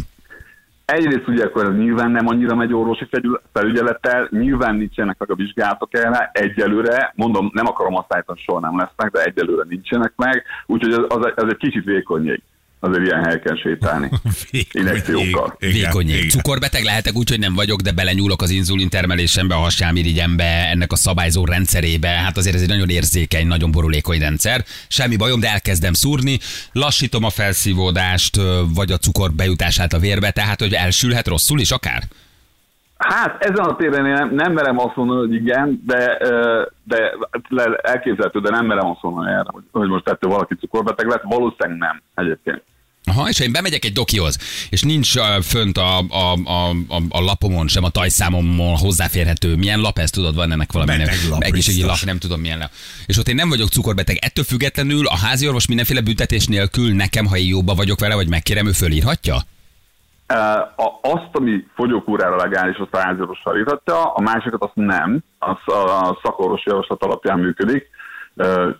Egyrészt 0.85 1.29
ugye 1.29 1.45
akkor 1.45 1.65
ez 1.65 1.77
nyilván 1.77 2.11
nem 2.11 2.27
annyira 2.27 2.55
megy 2.55 2.73
orvosi 2.73 3.09
felügyelettel, 3.53 4.29
nyilván 4.31 4.77
nincsenek 4.77 5.19
meg 5.19 5.31
a 5.31 5.35
vizsgálatok 5.35 5.95
erre, 5.95 6.31
egyelőre, 6.33 7.13
mondom, 7.17 7.51
nem 7.53 7.67
akarom 7.67 7.97
azt 7.97 8.15
állítani, 8.15 8.41
soha 8.41 8.61
nem 8.61 8.79
lesznek, 8.79 9.11
de 9.11 9.23
egyelőre 9.23 9.65
nincsenek 9.69 10.13
meg, 10.17 10.45
úgyhogy 10.67 10.93
az, 10.93 11.05
az, 11.09 11.33
az 11.35 11.45
egy 11.49 11.57
kicsit 11.57 11.85
vékony 11.85 12.25
jég 12.25 12.43
azért 12.85 13.05
ilyen 13.05 13.25
helyeken 13.25 13.57
sétálni. 13.57 14.11
Injekciókkal. 14.73 15.57
Igen, 15.59 15.73
Vékony 15.73 16.09
igen. 16.09 16.29
Cukorbeteg 16.29 16.83
lehetek 16.83 17.15
úgy, 17.15 17.31
hogy 17.31 17.39
nem 17.39 17.55
vagyok, 17.55 17.81
de 17.81 17.93
belenyúlok 17.93 18.43
az 18.43 18.51
inzulin 18.51 18.89
termelésembe, 18.89 19.55
a 19.55 19.59
hasnyálmirigyembe, 19.59 20.69
ennek 20.71 20.93
a 20.93 20.97
szabályzó 20.97 21.45
rendszerébe. 21.45 22.09
Hát 22.09 22.37
azért 22.37 22.55
ez 22.55 22.63
egy 22.63 22.69
nagyon 22.69 22.89
érzékeny, 22.89 23.47
nagyon 23.47 23.71
borulékony 23.71 24.19
rendszer. 24.19 24.65
Semmi 24.89 25.17
bajom, 25.17 25.41
de 25.41 25.49
elkezdem 25.49 25.93
szúrni, 25.93 26.39
lassítom 26.73 27.25
a 27.25 27.31
felszívódást, 27.31 28.41
vagy 28.75 28.93
a 28.93 28.97
cukor 28.97 29.33
bejutását 29.33 29.93
a 29.93 29.99
vérbe, 29.99 30.31
tehát 30.31 30.61
hogy 30.61 30.73
elsülhet 30.73 31.29
rosszul 31.29 31.61
is 31.61 31.71
akár. 31.71 32.03
Hát 32.99 33.45
ezen 33.45 33.65
a 33.65 33.77
téren 33.77 34.07
én 34.07 34.13
nem, 34.13 34.35
nem 34.35 34.53
merem 34.53 34.79
azt 34.79 34.97
mondani, 34.97 35.19
hogy 35.19 35.35
igen, 35.35 35.83
de, 35.87 36.19
de 36.85 37.13
elképzelhető, 37.83 38.41
de 38.41 38.51
nem 38.51 38.67
merem 38.67 38.91
azt 38.91 39.03
mondani 39.03 39.31
erre, 39.31 39.47
hogy, 39.47 39.65
hogy 39.73 39.89
most 39.89 40.09
ettől 40.09 40.31
valaki 40.31 40.55
cukorbeteg 40.55 41.07
lett. 41.07 41.23
Valószínűleg 41.23 41.79
nem 41.79 42.03
egyébként. 42.15 42.63
Aha, 43.17 43.29
és 43.29 43.39
ha 43.39 43.45
én 43.45 43.53
bemegyek 43.53 43.85
egy 43.85 43.93
dokihoz, 43.93 44.39
és 44.71 44.83
nincs 44.83 45.15
uh, 45.17 45.43
fönt 45.43 45.79
a, 45.79 45.99
a, 45.99 46.33
a, 46.45 46.69
a, 46.71 47.03
a 47.09 47.21
lapomon, 47.21 47.69
sem 47.69 47.85
a 47.85 47.89
tajszámomon 47.89 48.77
hozzáférhető, 48.77 49.57
milyen 49.57 49.81
lap 49.81 49.99
ez, 49.99 50.11
tudod, 50.11 50.35
van 50.35 50.53
ennek 50.53 50.73
valami 50.73 50.91
Beteg 50.91 51.07
nem, 51.21 51.31
lap, 51.31 51.43
egészségügyi 51.43 51.85
lap, 51.85 52.01
nem 52.05 52.19
tudom 52.19 52.41
milyen 52.41 52.59
lap. 52.59 52.71
És 53.07 53.19
ott 53.19 53.29
én 53.29 53.35
nem 53.35 53.49
vagyok 53.49 53.69
cukorbeteg. 53.69 54.17
Ettől 54.21 54.45
függetlenül 54.45 55.07
a 55.07 55.17
házi 55.17 55.47
orvos 55.47 55.67
mindenféle 55.67 56.01
büntetés 56.01 56.47
nélkül 56.47 56.95
nekem, 56.95 57.27
ha 57.27 57.37
én 57.37 57.47
jóba 57.47 57.75
vagyok 57.75 58.01
vele, 58.01 58.15
vagy 58.15 58.29
megkérem, 58.29 58.67
ő 58.67 58.73
fölírhatja? 58.73 59.37
A- 60.27 60.99
Azt, 61.03 61.29
ami 61.33 61.65
fogyókúrára 61.75 62.37
legális, 62.37 62.77
azt 62.77 62.95
a 62.95 62.99
háziorvossal 62.99 63.59
írhatja, 63.59 64.13
a 64.13 64.21
másikat 64.21 64.63
azt 64.63 64.75
nem, 64.75 65.19
az 65.39 65.75
a 65.75 66.19
szakorvosi 66.23 66.63
javaslat 66.67 67.03
alapján 67.03 67.39
működik. 67.39 67.87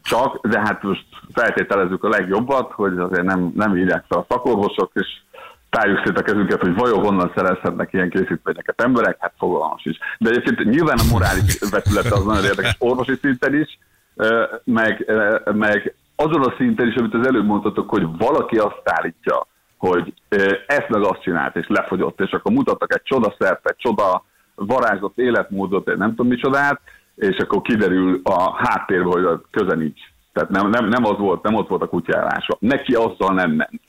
Csak, 0.03 0.47
de 0.47 0.61
hát 0.61 0.83
most 0.83 1.05
feltételezzük 1.33 2.05
a 2.05 2.09
legjobbat, 2.09 2.73
hogy 2.73 2.99
azért 2.99 3.25
nem, 3.25 3.53
nem 3.55 3.77
írják 3.77 4.05
fel 4.09 4.19
a 4.19 4.27
szakorvosok, 4.29 4.91
és 4.95 5.07
tárjuk 5.71 6.03
szét 6.05 6.19
a 6.19 6.23
kezünket, 6.23 6.61
hogy 6.61 6.75
vajon 6.75 7.05
honnan 7.05 7.33
szerezhetnek 7.35 7.93
ilyen 7.93 8.11
készítményeket 8.11 8.83
emberek, 8.83 9.17
hát 9.21 9.33
fogalmas 9.39 9.85
is. 9.85 9.99
De 10.19 10.31
egyébként 10.31 10.65
nyilván 10.65 10.99
a 10.99 11.13
morális 11.13 11.59
vetülete 11.71 12.15
az 12.15 12.25
nagyon 12.25 12.45
érdekes 12.45 12.77
orvosi 12.79 13.15
szinten 13.21 13.55
is, 13.55 13.79
meg, 14.65 15.13
meg 15.53 15.95
azon 16.17 16.43
a 16.43 16.55
szinten 16.57 16.89
is, 16.89 16.95
amit 16.95 17.15
az 17.15 17.27
előbb 17.27 17.47
mondtatok, 17.47 17.89
hogy 17.89 18.07
valaki 18.19 18.57
azt 18.57 18.83
állítja, 18.85 19.47
hogy 19.79 20.15
ezt 20.67 20.89
meg 20.89 21.03
azt 21.03 21.23
csinált, 21.23 21.57
és 21.57 21.67
lefogyott, 21.69 22.21
és 22.21 22.31
akkor 22.31 22.53
mutattak 22.53 22.95
egy 22.95 23.03
csodaszert, 23.03 23.69
egy 23.69 23.77
csoda 23.77 24.25
varázslat 24.55 25.13
életmódot, 25.19 25.97
nem 25.97 26.09
tudom 26.09 26.27
micsodát, 26.27 26.81
és 27.17 27.37
akkor 27.37 27.63
kiderül 27.63 28.21
a 28.23 28.67
háttérbe, 28.67 29.11
hogy 29.11 29.25
a 29.25 29.43
köze 29.51 29.75
nincs. 29.75 30.01
Tehát 30.33 30.51
nem, 30.51 30.71
nem, 30.71 30.89
nem 30.89 31.05
az 31.05 31.19
volt, 31.19 31.43
nem 31.43 31.55
ott 31.55 31.69
volt 31.69 31.83
a 31.83 31.89
kutyálása. 31.89 32.57
Neki 32.59 32.93
azzal 32.93 33.35
nem 33.35 33.51
ment. 33.51 33.81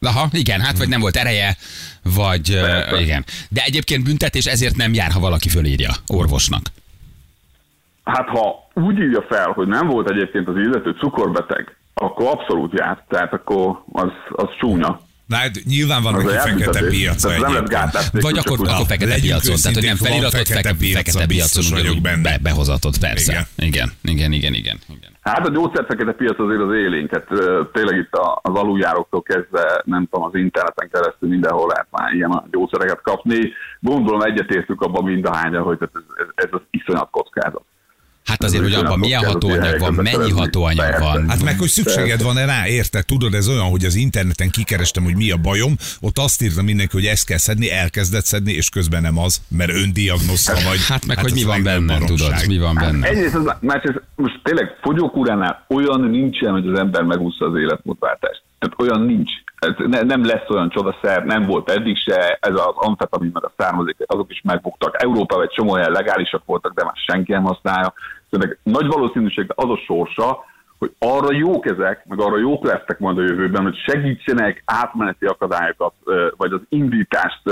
Aha, 0.00 0.28
igen, 0.32 0.60
hát 0.60 0.78
vagy 0.78 0.88
nem 0.88 1.00
volt 1.00 1.16
ereje, 1.16 1.56
vagy 2.16 2.50
uh, 2.50 3.00
igen. 3.00 3.24
De 3.48 3.62
egyébként 3.64 4.04
büntetés 4.04 4.46
ezért 4.46 4.76
nem 4.76 4.94
jár, 4.94 5.10
ha 5.10 5.20
valaki 5.20 5.48
fölírja 5.48 5.90
orvosnak. 6.06 6.62
Hát 8.04 8.28
ha 8.28 8.68
úgy 8.74 8.98
írja 8.98 9.24
fel, 9.28 9.50
hogy 9.50 9.66
nem 9.66 9.86
volt 9.86 10.10
egyébként 10.10 10.48
az 10.48 10.56
illető 10.56 10.90
cukorbeteg, 10.90 11.76
akkor 11.94 12.26
abszolút 12.26 12.78
járt. 12.78 13.02
Tehát 13.08 13.32
akkor 13.32 13.82
az, 13.92 14.10
az 14.30 14.48
csúnya. 14.58 15.00
Na 15.26 15.36
hát 15.36 15.50
nyilván 15.64 16.02
van 16.02 16.12
neki 16.12 16.26
a 16.26 16.40
fekete 16.40 16.86
piaca 16.88 17.28
Tehát 17.28 17.40
nem 17.42 17.50
egyébként. 17.56 18.22
Vagy 18.22 18.38
akkor, 18.38 18.60
úgy- 18.60 18.68
akkor 18.68 18.86
fekete 18.86 19.14
piacon, 19.20 19.56
tehát 19.62 19.76
hogy 19.78 19.86
nem 19.86 19.96
feliratot, 19.96 20.30
fekete 20.32 20.54
fekete, 20.54 20.74
piaca, 20.78 20.96
fekete 20.96 21.26
piacon 21.26 21.64
ugyanúgy 21.72 22.00
benne. 22.02 22.22
be, 22.22 22.38
behozatott, 22.42 22.98
persze. 22.98 23.32
Igen. 23.32 23.46
Igen, 23.68 23.88
igen, 24.02 24.32
igen, 24.32 24.54
igen, 24.54 24.78
igen. 24.88 25.10
Hát 25.20 25.46
a 25.46 25.50
gyógyszerfekete 25.50 26.12
piac 26.12 26.38
azért 26.40 26.60
az 26.60 26.74
élénk. 26.74 27.10
Hát, 27.10 27.26
ö, 27.30 27.62
tényleg 27.72 27.96
itt 27.98 28.12
a- 28.12 28.40
az 28.42 28.54
aluljáróktól 28.54 29.22
kezdve, 29.22 29.82
nem 29.84 30.08
tudom, 30.10 30.24
az 30.28 30.34
interneten 30.34 30.88
keresztül 30.92 31.28
mindenhol 31.28 31.66
lehet 31.68 31.86
már 31.90 32.12
ilyen 32.12 32.30
a 32.30 32.44
gyógyszereket 32.50 33.00
kapni. 33.02 33.38
Gondolom 33.80 34.20
egyetértünk 34.22 34.80
abban 34.80 35.04
mindahányan, 35.04 35.62
hogy 35.62 35.78
ez, 35.80 35.88
ez, 35.94 36.26
ez 36.44 36.48
az 36.50 36.60
iszonyat 36.70 37.08
kockázat. 37.10 37.64
Hát 38.24 38.42
azért, 38.42 38.62
hogy 38.62 38.74
abban 38.74 38.98
milyen 38.98 39.24
hatóanyag 39.24 39.78
van, 39.78 39.94
mennyi 39.94 40.30
hatóanyag 40.30 40.98
van. 40.98 41.28
Hát 41.28 41.42
meg, 41.42 41.58
hogy 41.58 41.68
szükséged 41.68 42.22
van-e 42.22 42.44
rá, 42.44 42.68
érted? 42.68 43.06
Tudod, 43.06 43.34
ez 43.34 43.48
olyan, 43.48 43.64
hogy 43.64 43.84
az 43.84 43.94
interneten 43.94 44.50
kikerestem, 44.50 45.04
hogy 45.04 45.16
mi 45.16 45.30
a 45.30 45.36
bajom, 45.36 45.76
ott 46.00 46.18
azt 46.18 46.42
írta 46.42 46.62
mindenki, 46.62 46.92
hogy 46.92 47.06
ezt 47.06 47.26
kell 47.26 47.38
szedni, 47.38 47.70
elkezdett 47.70 48.24
szedni, 48.24 48.52
és 48.52 48.68
közben 48.68 49.02
nem 49.02 49.18
az, 49.18 49.40
mert 49.48 49.70
öndiagnoszta 49.70 50.52
vagy. 50.68 50.78
Hát 50.88 51.06
meg, 51.06 51.18
hogy 51.18 51.30
ez 51.30 51.36
mi 51.36 51.44
van 51.44 51.62
benne, 51.62 51.98
tudod, 51.98 52.32
mi 52.46 52.58
van 52.58 52.74
benne. 52.74 53.08
Egyrészt, 53.08 53.34
az, 53.34 53.52
másrészt 53.60 54.02
most 54.14 54.40
tényleg 54.42 54.66
fogyókúránál 54.82 55.66
olyan 55.68 56.00
nincsen, 56.00 56.52
hogy 56.52 56.66
az 56.66 56.78
ember 56.78 57.02
megúszza 57.02 57.46
az 57.46 57.56
életmódváltást. 57.56 58.42
Tehát 58.58 58.74
olyan 58.78 59.00
nincs. 59.06 59.30
Ne, 59.76 60.00
nem 60.00 60.24
lesz 60.24 60.48
olyan 60.48 60.68
csodaszer, 60.68 61.24
nem 61.24 61.46
volt 61.46 61.70
eddig 61.70 61.96
se, 61.96 62.38
ez 62.40 62.54
az 62.54 62.74
amfetamin 62.74 63.30
meg 63.32 63.44
a 63.44 63.52
származék, 63.56 63.96
azok 64.06 64.30
is 64.30 64.40
megbuktak. 64.44 65.02
Európában 65.02 65.44
egy 65.44 65.50
csomó 65.50 65.74
helyen 65.74 65.92
legálisak 65.92 66.42
voltak, 66.44 66.74
de 66.74 66.84
már 66.84 66.96
senki 66.96 67.32
nem 67.32 67.42
használja. 67.42 67.92
Ennek 68.30 68.58
nagy 68.62 68.86
valószínűség 68.86 69.52
az 69.54 69.70
a 69.70 69.76
sorsa, 69.76 70.44
hogy 70.78 70.94
arra 70.98 71.32
jók 71.32 71.66
ezek, 71.66 72.04
meg 72.06 72.20
arra 72.20 72.38
jók 72.38 72.64
lesznek 72.64 72.98
majd 72.98 73.18
a 73.18 73.22
jövőben, 73.22 73.62
hogy 73.62 73.76
segítsenek 73.76 74.62
átmeneti 74.64 75.26
akadályokat, 75.26 75.92
vagy 76.36 76.52
az 76.52 76.60
indítást 76.68 77.42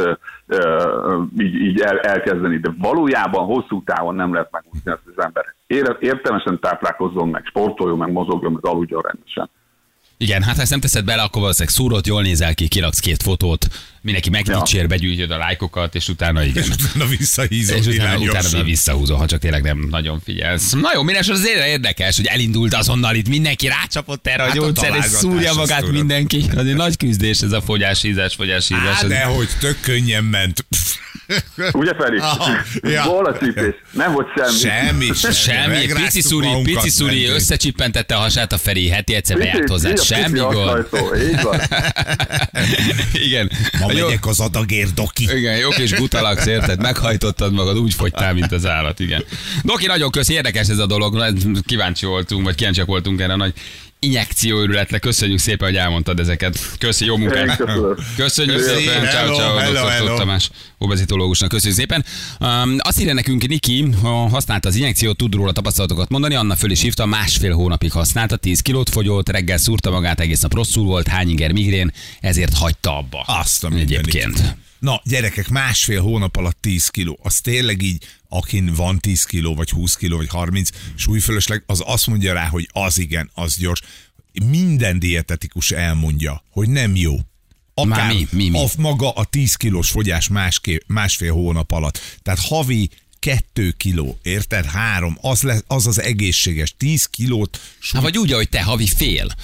így, 1.39 1.55
így 1.55 1.81
el, 1.81 1.99
elkezdeni, 1.99 2.59
de 2.59 2.71
valójában 2.79 3.45
hosszú 3.45 3.83
távon 3.85 4.15
nem 4.15 4.33
lehet 4.33 4.51
megúszni 4.51 4.91
ezt 4.91 5.17
az 5.17 5.25
ember. 5.25 5.55
Értelmesen 6.01 6.59
táplálkozzon 6.61 7.29
meg, 7.29 7.45
sportoljon 7.45 7.99
meg, 7.99 8.13
mozogjon 8.13 8.53
meg, 8.53 8.67
aludjon 8.67 9.03
rendesen. 9.03 9.51
Igen, 10.23 10.43
hát 10.43 10.55
ha 10.57 10.61
ezt 10.63 10.71
nem 10.71 10.81
teszed 10.81 11.05
bele, 11.05 11.23
akkor 11.23 11.41
valószínűleg 11.41 11.75
szúrod, 11.75 12.07
jól 12.07 12.23
nézel 12.23 12.55
ki, 12.55 12.69
kiraksz 12.69 12.99
két 12.99 13.23
fotót, 13.23 13.69
mindenki 14.01 14.31
megdicsér, 14.31 14.87
begyűjtöd 14.87 15.31
a 15.31 15.37
lájkokat, 15.37 15.95
és 15.95 16.09
utána 16.09 16.45
igen. 16.45 16.63
És 16.63 16.69
utána 16.69 17.07
visszahízom 17.07 17.77
És 17.77 17.87
utána, 17.87 18.19
utána 18.19 18.49
még 18.53 18.65
visszahúzol, 18.65 19.17
ha 19.17 19.27
csak 19.27 19.41
tényleg 19.41 19.63
nem 19.63 19.87
nagyon 19.91 20.21
figyelsz. 20.25 20.71
Na 20.73 20.91
jó, 20.95 21.03
minden 21.03 21.23
az 21.23 21.29
azért 21.29 21.67
érdekes, 21.67 22.17
hogy 22.17 22.27
elindult 22.27 22.75
azonnal 22.75 23.15
itt 23.15 23.29
mindenki 23.29 23.67
rácsapott 23.67 24.27
erre 24.27 24.43
Hát 24.43 24.51
a 24.51 24.55
gyógyszer, 24.55 24.95
és 24.97 25.05
szúrja 25.05 25.55
magát 25.55 25.79
tudod. 25.81 25.95
mindenki. 25.95 26.45
Az 26.57 26.67
egy 26.67 26.75
nagy 26.75 26.97
küzdés 26.97 27.41
ez 27.41 27.53
a 27.53 27.61
fogyás, 27.61 28.03
ízás, 28.03 28.35
fogyás, 28.35 28.71
ízás. 28.71 29.03
Ez- 29.03 29.09
de 29.09 29.23
hogy 29.23 29.49
tök 29.61 29.81
könnyen 29.81 30.25
ment. 30.25 30.65
Ugye 31.73 31.93
Feri? 31.99 32.19
Aha, 32.19 32.53
ja. 32.83 33.03
Volt 33.05 33.27
a 33.27 33.39
csípés, 33.39 33.75
nem 33.91 34.13
volt 34.13 34.27
semmi. 34.37 34.59
Semmi, 34.59 35.11
semmi. 35.33 35.35
Semmi, 35.35 36.03
pici 36.03 36.35
magunkat, 36.35 36.83
pici 36.83 37.05
mentünk. 37.05 37.35
összecsippentette 37.35 38.15
a 38.15 38.19
hasát 38.19 38.53
a 38.53 38.59
Feri, 38.59 38.89
heti 38.89 39.15
egyszer 39.15 39.39
bejárt 39.39 39.69
hozzá, 39.69 39.95
semmi 39.95 40.39
gond. 40.39 40.87
így 41.31 41.43
van. 41.43 41.61
Igen. 43.27 43.51
Ma 43.81 43.93
Jó- 43.93 44.07
megyek 44.07 44.27
az 44.27 44.41
adagér, 44.41 44.93
doki. 44.93 45.29
Igen, 45.37 45.57
jó 45.57 45.69
kis 45.69 45.95
butalaksz, 45.95 46.47
érted? 46.47 46.81
Meghajtottad 46.81 47.53
magad, 47.53 47.79
úgy 47.79 47.95
fogytál, 47.95 48.35
mint 48.35 48.53
az 48.53 48.67
állat, 48.67 49.01
igen. 49.01 49.25
Doki, 49.63 49.87
nagyon 49.87 50.11
köszi, 50.11 50.33
érdekes 50.33 50.69
ez 50.69 50.79
a 50.79 50.87
dolog, 50.87 51.35
kíváncsi 51.67 52.07
voltunk, 52.07 52.45
vagy 52.45 52.55
kíváncsiak 52.55 52.87
voltunk 52.87 53.21
erre 53.21 53.33
a 53.33 53.37
nagy 53.37 53.53
injekcióőrületre. 54.01 54.99
Köszönjük 54.99 55.39
szépen, 55.39 55.69
hogy 55.69 55.77
elmondtad 55.77 56.21
ezeket. 56.21 56.59
Köszi, 56.79 57.05
jó 57.05 57.17
munkát. 57.17 57.57
köszönöm. 57.57 57.95
Köszönjük 58.17 58.61
szépen, 58.61 59.09
ciao, 59.09 59.13
hello, 59.13 59.37
ciao, 59.37 59.57
hello, 59.57 59.73
dr. 59.73 59.91
hello. 59.91 60.17
Tamás, 60.17 60.51
obezitológusnak. 60.79 61.49
Köszönjük 61.49 61.79
szépen. 61.79 62.05
Um, 62.41 62.77
azt 62.79 63.01
írja 63.01 63.15
nekünk 63.15 63.47
Niki, 63.49 63.91
ha 64.03 64.29
használta 64.29 64.69
az 64.69 64.75
injekciót, 64.75 65.17
tud 65.17 65.35
róla 65.35 65.53
tapasztalatokat 65.53 66.09
mondani, 66.09 66.35
Anna 66.35 66.57
föl 66.57 66.71
is 66.71 66.81
hívta, 66.81 67.07
másfél 67.07 67.55
hónapig 67.55 67.93
használta, 67.93 68.37
10 68.37 68.61
kilót 68.61 68.89
fogyott, 68.91 69.29
reggel 69.29 69.59
szúrta 69.59 69.91
magát, 69.91 70.21
egész 70.21 70.41
nap 70.41 70.55
rosszul 70.55 70.85
volt, 70.85 71.09
hány 71.09 71.29
inger 71.29 71.53
migrén, 71.53 71.93
ezért 72.21 72.55
hagyta 72.55 72.80
abba. 72.87 73.21
Azt 73.21 73.65
a 73.65 73.69
mindenit. 73.69 73.99
Egyébként. 73.99 74.57
Na, 74.79 75.01
gyerekek, 75.05 75.49
másfél 75.49 76.03
hónap 76.03 76.37
alatt 76.37 76.57
10 76.61 76.89
kiló. 76.89 77.19
Az 77.23 77.41
tényleg 77.41 77.83
így, 77.83 78.05
akin 78.29 78.73
van 78.75 78.99
10 78.99 79.25
kiló, 79.25 79.55
vagy 79.55 79.71
20 79.71 79.95
kiló, 79.95 80.17
vagy 80.17 80.29
30 80.29 80.71
súlyfölösleg, 80.95 81.63
az 81.67 81.83
azt 81.87 82.07
mondja 82.07 82.33
rá, 82.33 82.47
hogy 82.47 82.69
az 82.73 82.99
igen, 82.99 83.31
az 83.35 83.57
gyors. 83.57 83.81
Minden 84.45 84.99
dietetikus 84.99 85.71
elmondja, 85.71 86.43
hogy 86.51 86.69
nem 86.69 86.97
jó. 86.97 87.17
Már 87.85 88.13
mi? 88.13 88.27
Mi, 88.31 88.49
mi? 88.49 88.59
A, 88.59 88.67
maga 88.79 89.11
a 89.11 89.25
10 89.25 89.55
kilós 89.55 89.91
fogyás 89.91 90.29
máské, 90.29 90.81
másfél 90.87 91.33
hónap 91.33 91.73
alatt. 91.73 92.19
Tehát 92.23 92.41
havi 92.41 92.91
kettő 93.21 93.75
kiló, 93.77 94.19
érted? 94.23 94.65
Három, 94.65 95.19
az, 95.21 95.43
le, 95.43 95.61
az 95.67 95.87
az 95.87 96.01
egészséges. 96.01 96.75
10 96.77 97.05
kilót 97.05 97.61
Hát 97.93 98.03
vagy 98.03 98.19
úgy, 98.19 98.33
ahogy 98.33 98.49
te, 98.49 98.63
havi 98.63 98.87
fél. 98.87 99.35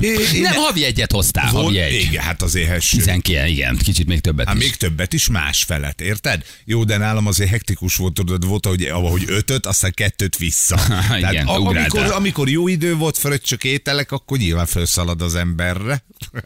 Én- 0.00 0.40
Nem, 0.40 0.52
havi 0.54 0.84
egyet 0.84 1.12
hoztál, 1.12 1.50
Volt- 1.50 1.64
havi 1.64 1.78
egy. 1.78 1.92
Igen, 2.00 2.22
hát 2.22 2.42
azért 2.42 2.68
hesső. 2.68 2.96
19, 2.96 3.50
igen, 3.50 3.76
kicsit 3.76 4.06
még 4.06 4.20
többet 4.20 4.46
Hát 4.46 4.56
is. 4.56 4.62
még 4.62 4.76
többet 4.76 5.12
is, 5.12 5.28
más 5.28 5.62
felet, 5.62 6.00
érted? 6.00 6.44
Jó, 6.64 6.84
de 6.84 6.96
nálam 6.96 7.26
azért 7.26 7.50
hektikus 7.50 7.96
volt, 7.96 8.14
tudod, 8.14 8.46
volt, 8.46 8.66
hogy 8.66 8.82
ahogy 8.84 9.24
ötöt, 9.26 9.66
aztán 9.66 9.92
kettőt 9.94 10.36
vissza. 10.36 10.80
Igen, 11.18 11.48
ugráltál. 11.48 11.70
amikor, 12.00 12.12
amikor 12.12 12.48
jó 12.48 12.68
idő 12.68 12.94
volt, 12.94 13.18
fröccsök 13.18 13.64
ételek, 13.64 14.12
akkor 14.12 14.38
nyilván 14.38 14.66
felszalad 14.66 15.22
az 15.22 15.34
emberre. 15.34 16.04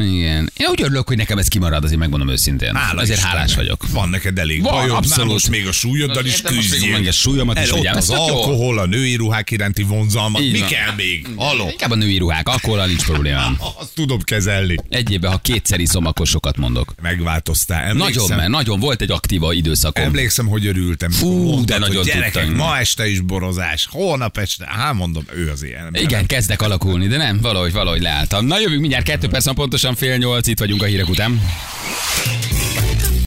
Igen. 0.00 0.50
Én 0.56 0.66
úgy 0.70 0.82
örülök, 0.82 1.08
hogy 1.08 1.16
nekem 1.16 1.38
ez 1.38 1.48
kimarad, 1.48 1.84
azért 1.84 1.98
megmondom 1.98 2.28
őszintén. 2.28 2.74
Hála 2.74 3.00
Ezért 3.00 3.16
Istennek. 3.18 3.36
hálás 3.38 3.54
vagyok. 3.54 3.88
Van 3.90 4.08
neked 4.08 4.38
elég 4.38 4.62
Van, 4.62 4.72
bajod, 4.72 4.88
már 4.88 4.96
abszolút. 4.98 5.32
most 5.32 5.48
még 5.48 5.66
a 5.66 5.72
súlyoddal 5.72 6.24
is 6.24 6.32
Értem, 6.32 6.54
most 6.54 6.70
még 6.70 6.78
küzdjél. 6.78 6.98
meg 6.98 7.06
a 7.08 7.12
súlyomat 7.12 7.58
is 7.58 7.64
El, 7.64 7.70
ott 7.70 7.76
vigyám. 7.78 7.96
az 7.96 8.10
Ez 8.10 8.16
tök 8.16 8.26
jó. 8.26 8.34
alkohol, 8.36 8.78
a 8.78 8.86
női 8.86 9.14
ruhák 9.14 9.50
iránti 9.50 9.82
vonzalmat. 9.82 10.42
Így 10.42 10.52
Mi 10.52 10.58
van. 10.58 10.68
kell 10.68 10.94
még? 10.96 11.26
Haló? 11.36 11.68
Inkább 11.70 11.90
a 11.90 11.94
női 11.94 12.18
ruhák, 12.18 12.48
akkor 12.48 12.86
nincs 12.86 13.04
problémám. 13.04 13.56
Azt 13.78 13.94
tudom 13.94 14.20
kezelni. 14.20 14.76
Egy 14.88 15.10
évben, 15.10 15.30
ha 15.30 15.38
kétszer 15.38 15.80
iszom, 15.80 16.06
akkor 16.06 16.26
sokat 16.26 16.56
mondok. 16.56 16.94
Megváltoztál. 17.02 17.82
Emlékszem, 17.84 18.22
Nagyon, 18.22 18.36
mert 18.36 18.50
nagyon 18.50 18.80
volt 18.80 19.00
egy 19.00 19.10
aktíva 19.10 19.52
időszakom. 19.52 20.04
Emlékszem, 20.04 20.46
hogy 20.46 20.66
örültem. 20.66 21.10
Fú, 21.10 21.42
Mondtad, 21.42 21.64
de 21.66 21.72
hogy 21.74 21.80
nagyon 21.88 22.04
Gyerekek, 22.04 22.32
tudtam. 22.46 22.66
ma 22.66 22.78
este 22.78 23.08
is 23.08 23.20
borozás, 23.20 23.88
holnap 23.90 24.38
este. 24.38 24.64
Hát 24.68 24.94
mondom, 24.94 25.24
ő 25.34 25.50
az 25.50 25.62
ilyen. 25.62 25.84
ember. 25.84 26.02
Igen, 26.02 26.26
kezdek 26.26 26.62
alakulni, 26.62 27.06
de 27.06 27.16
nem, 27.16 27.38
valahogy, 27.40 27.72
valahogy 27.72 28.00
leálltam. 28.02 28.46
Na 28.46 28.58
jövünk 28.60 28.80
mindjárt 28.80 29.04
kettő 29.04 29.28
perc, 29.28 29.46
Pontosan 29.82 30.08
fél 30.08 30.16
nyolc, 30.16 30.46
itt 30.46 30.58
vagyunk 30.58 30.82
a 30.82 30.86
hírek 30.86 31.08
után. 31.08 31.40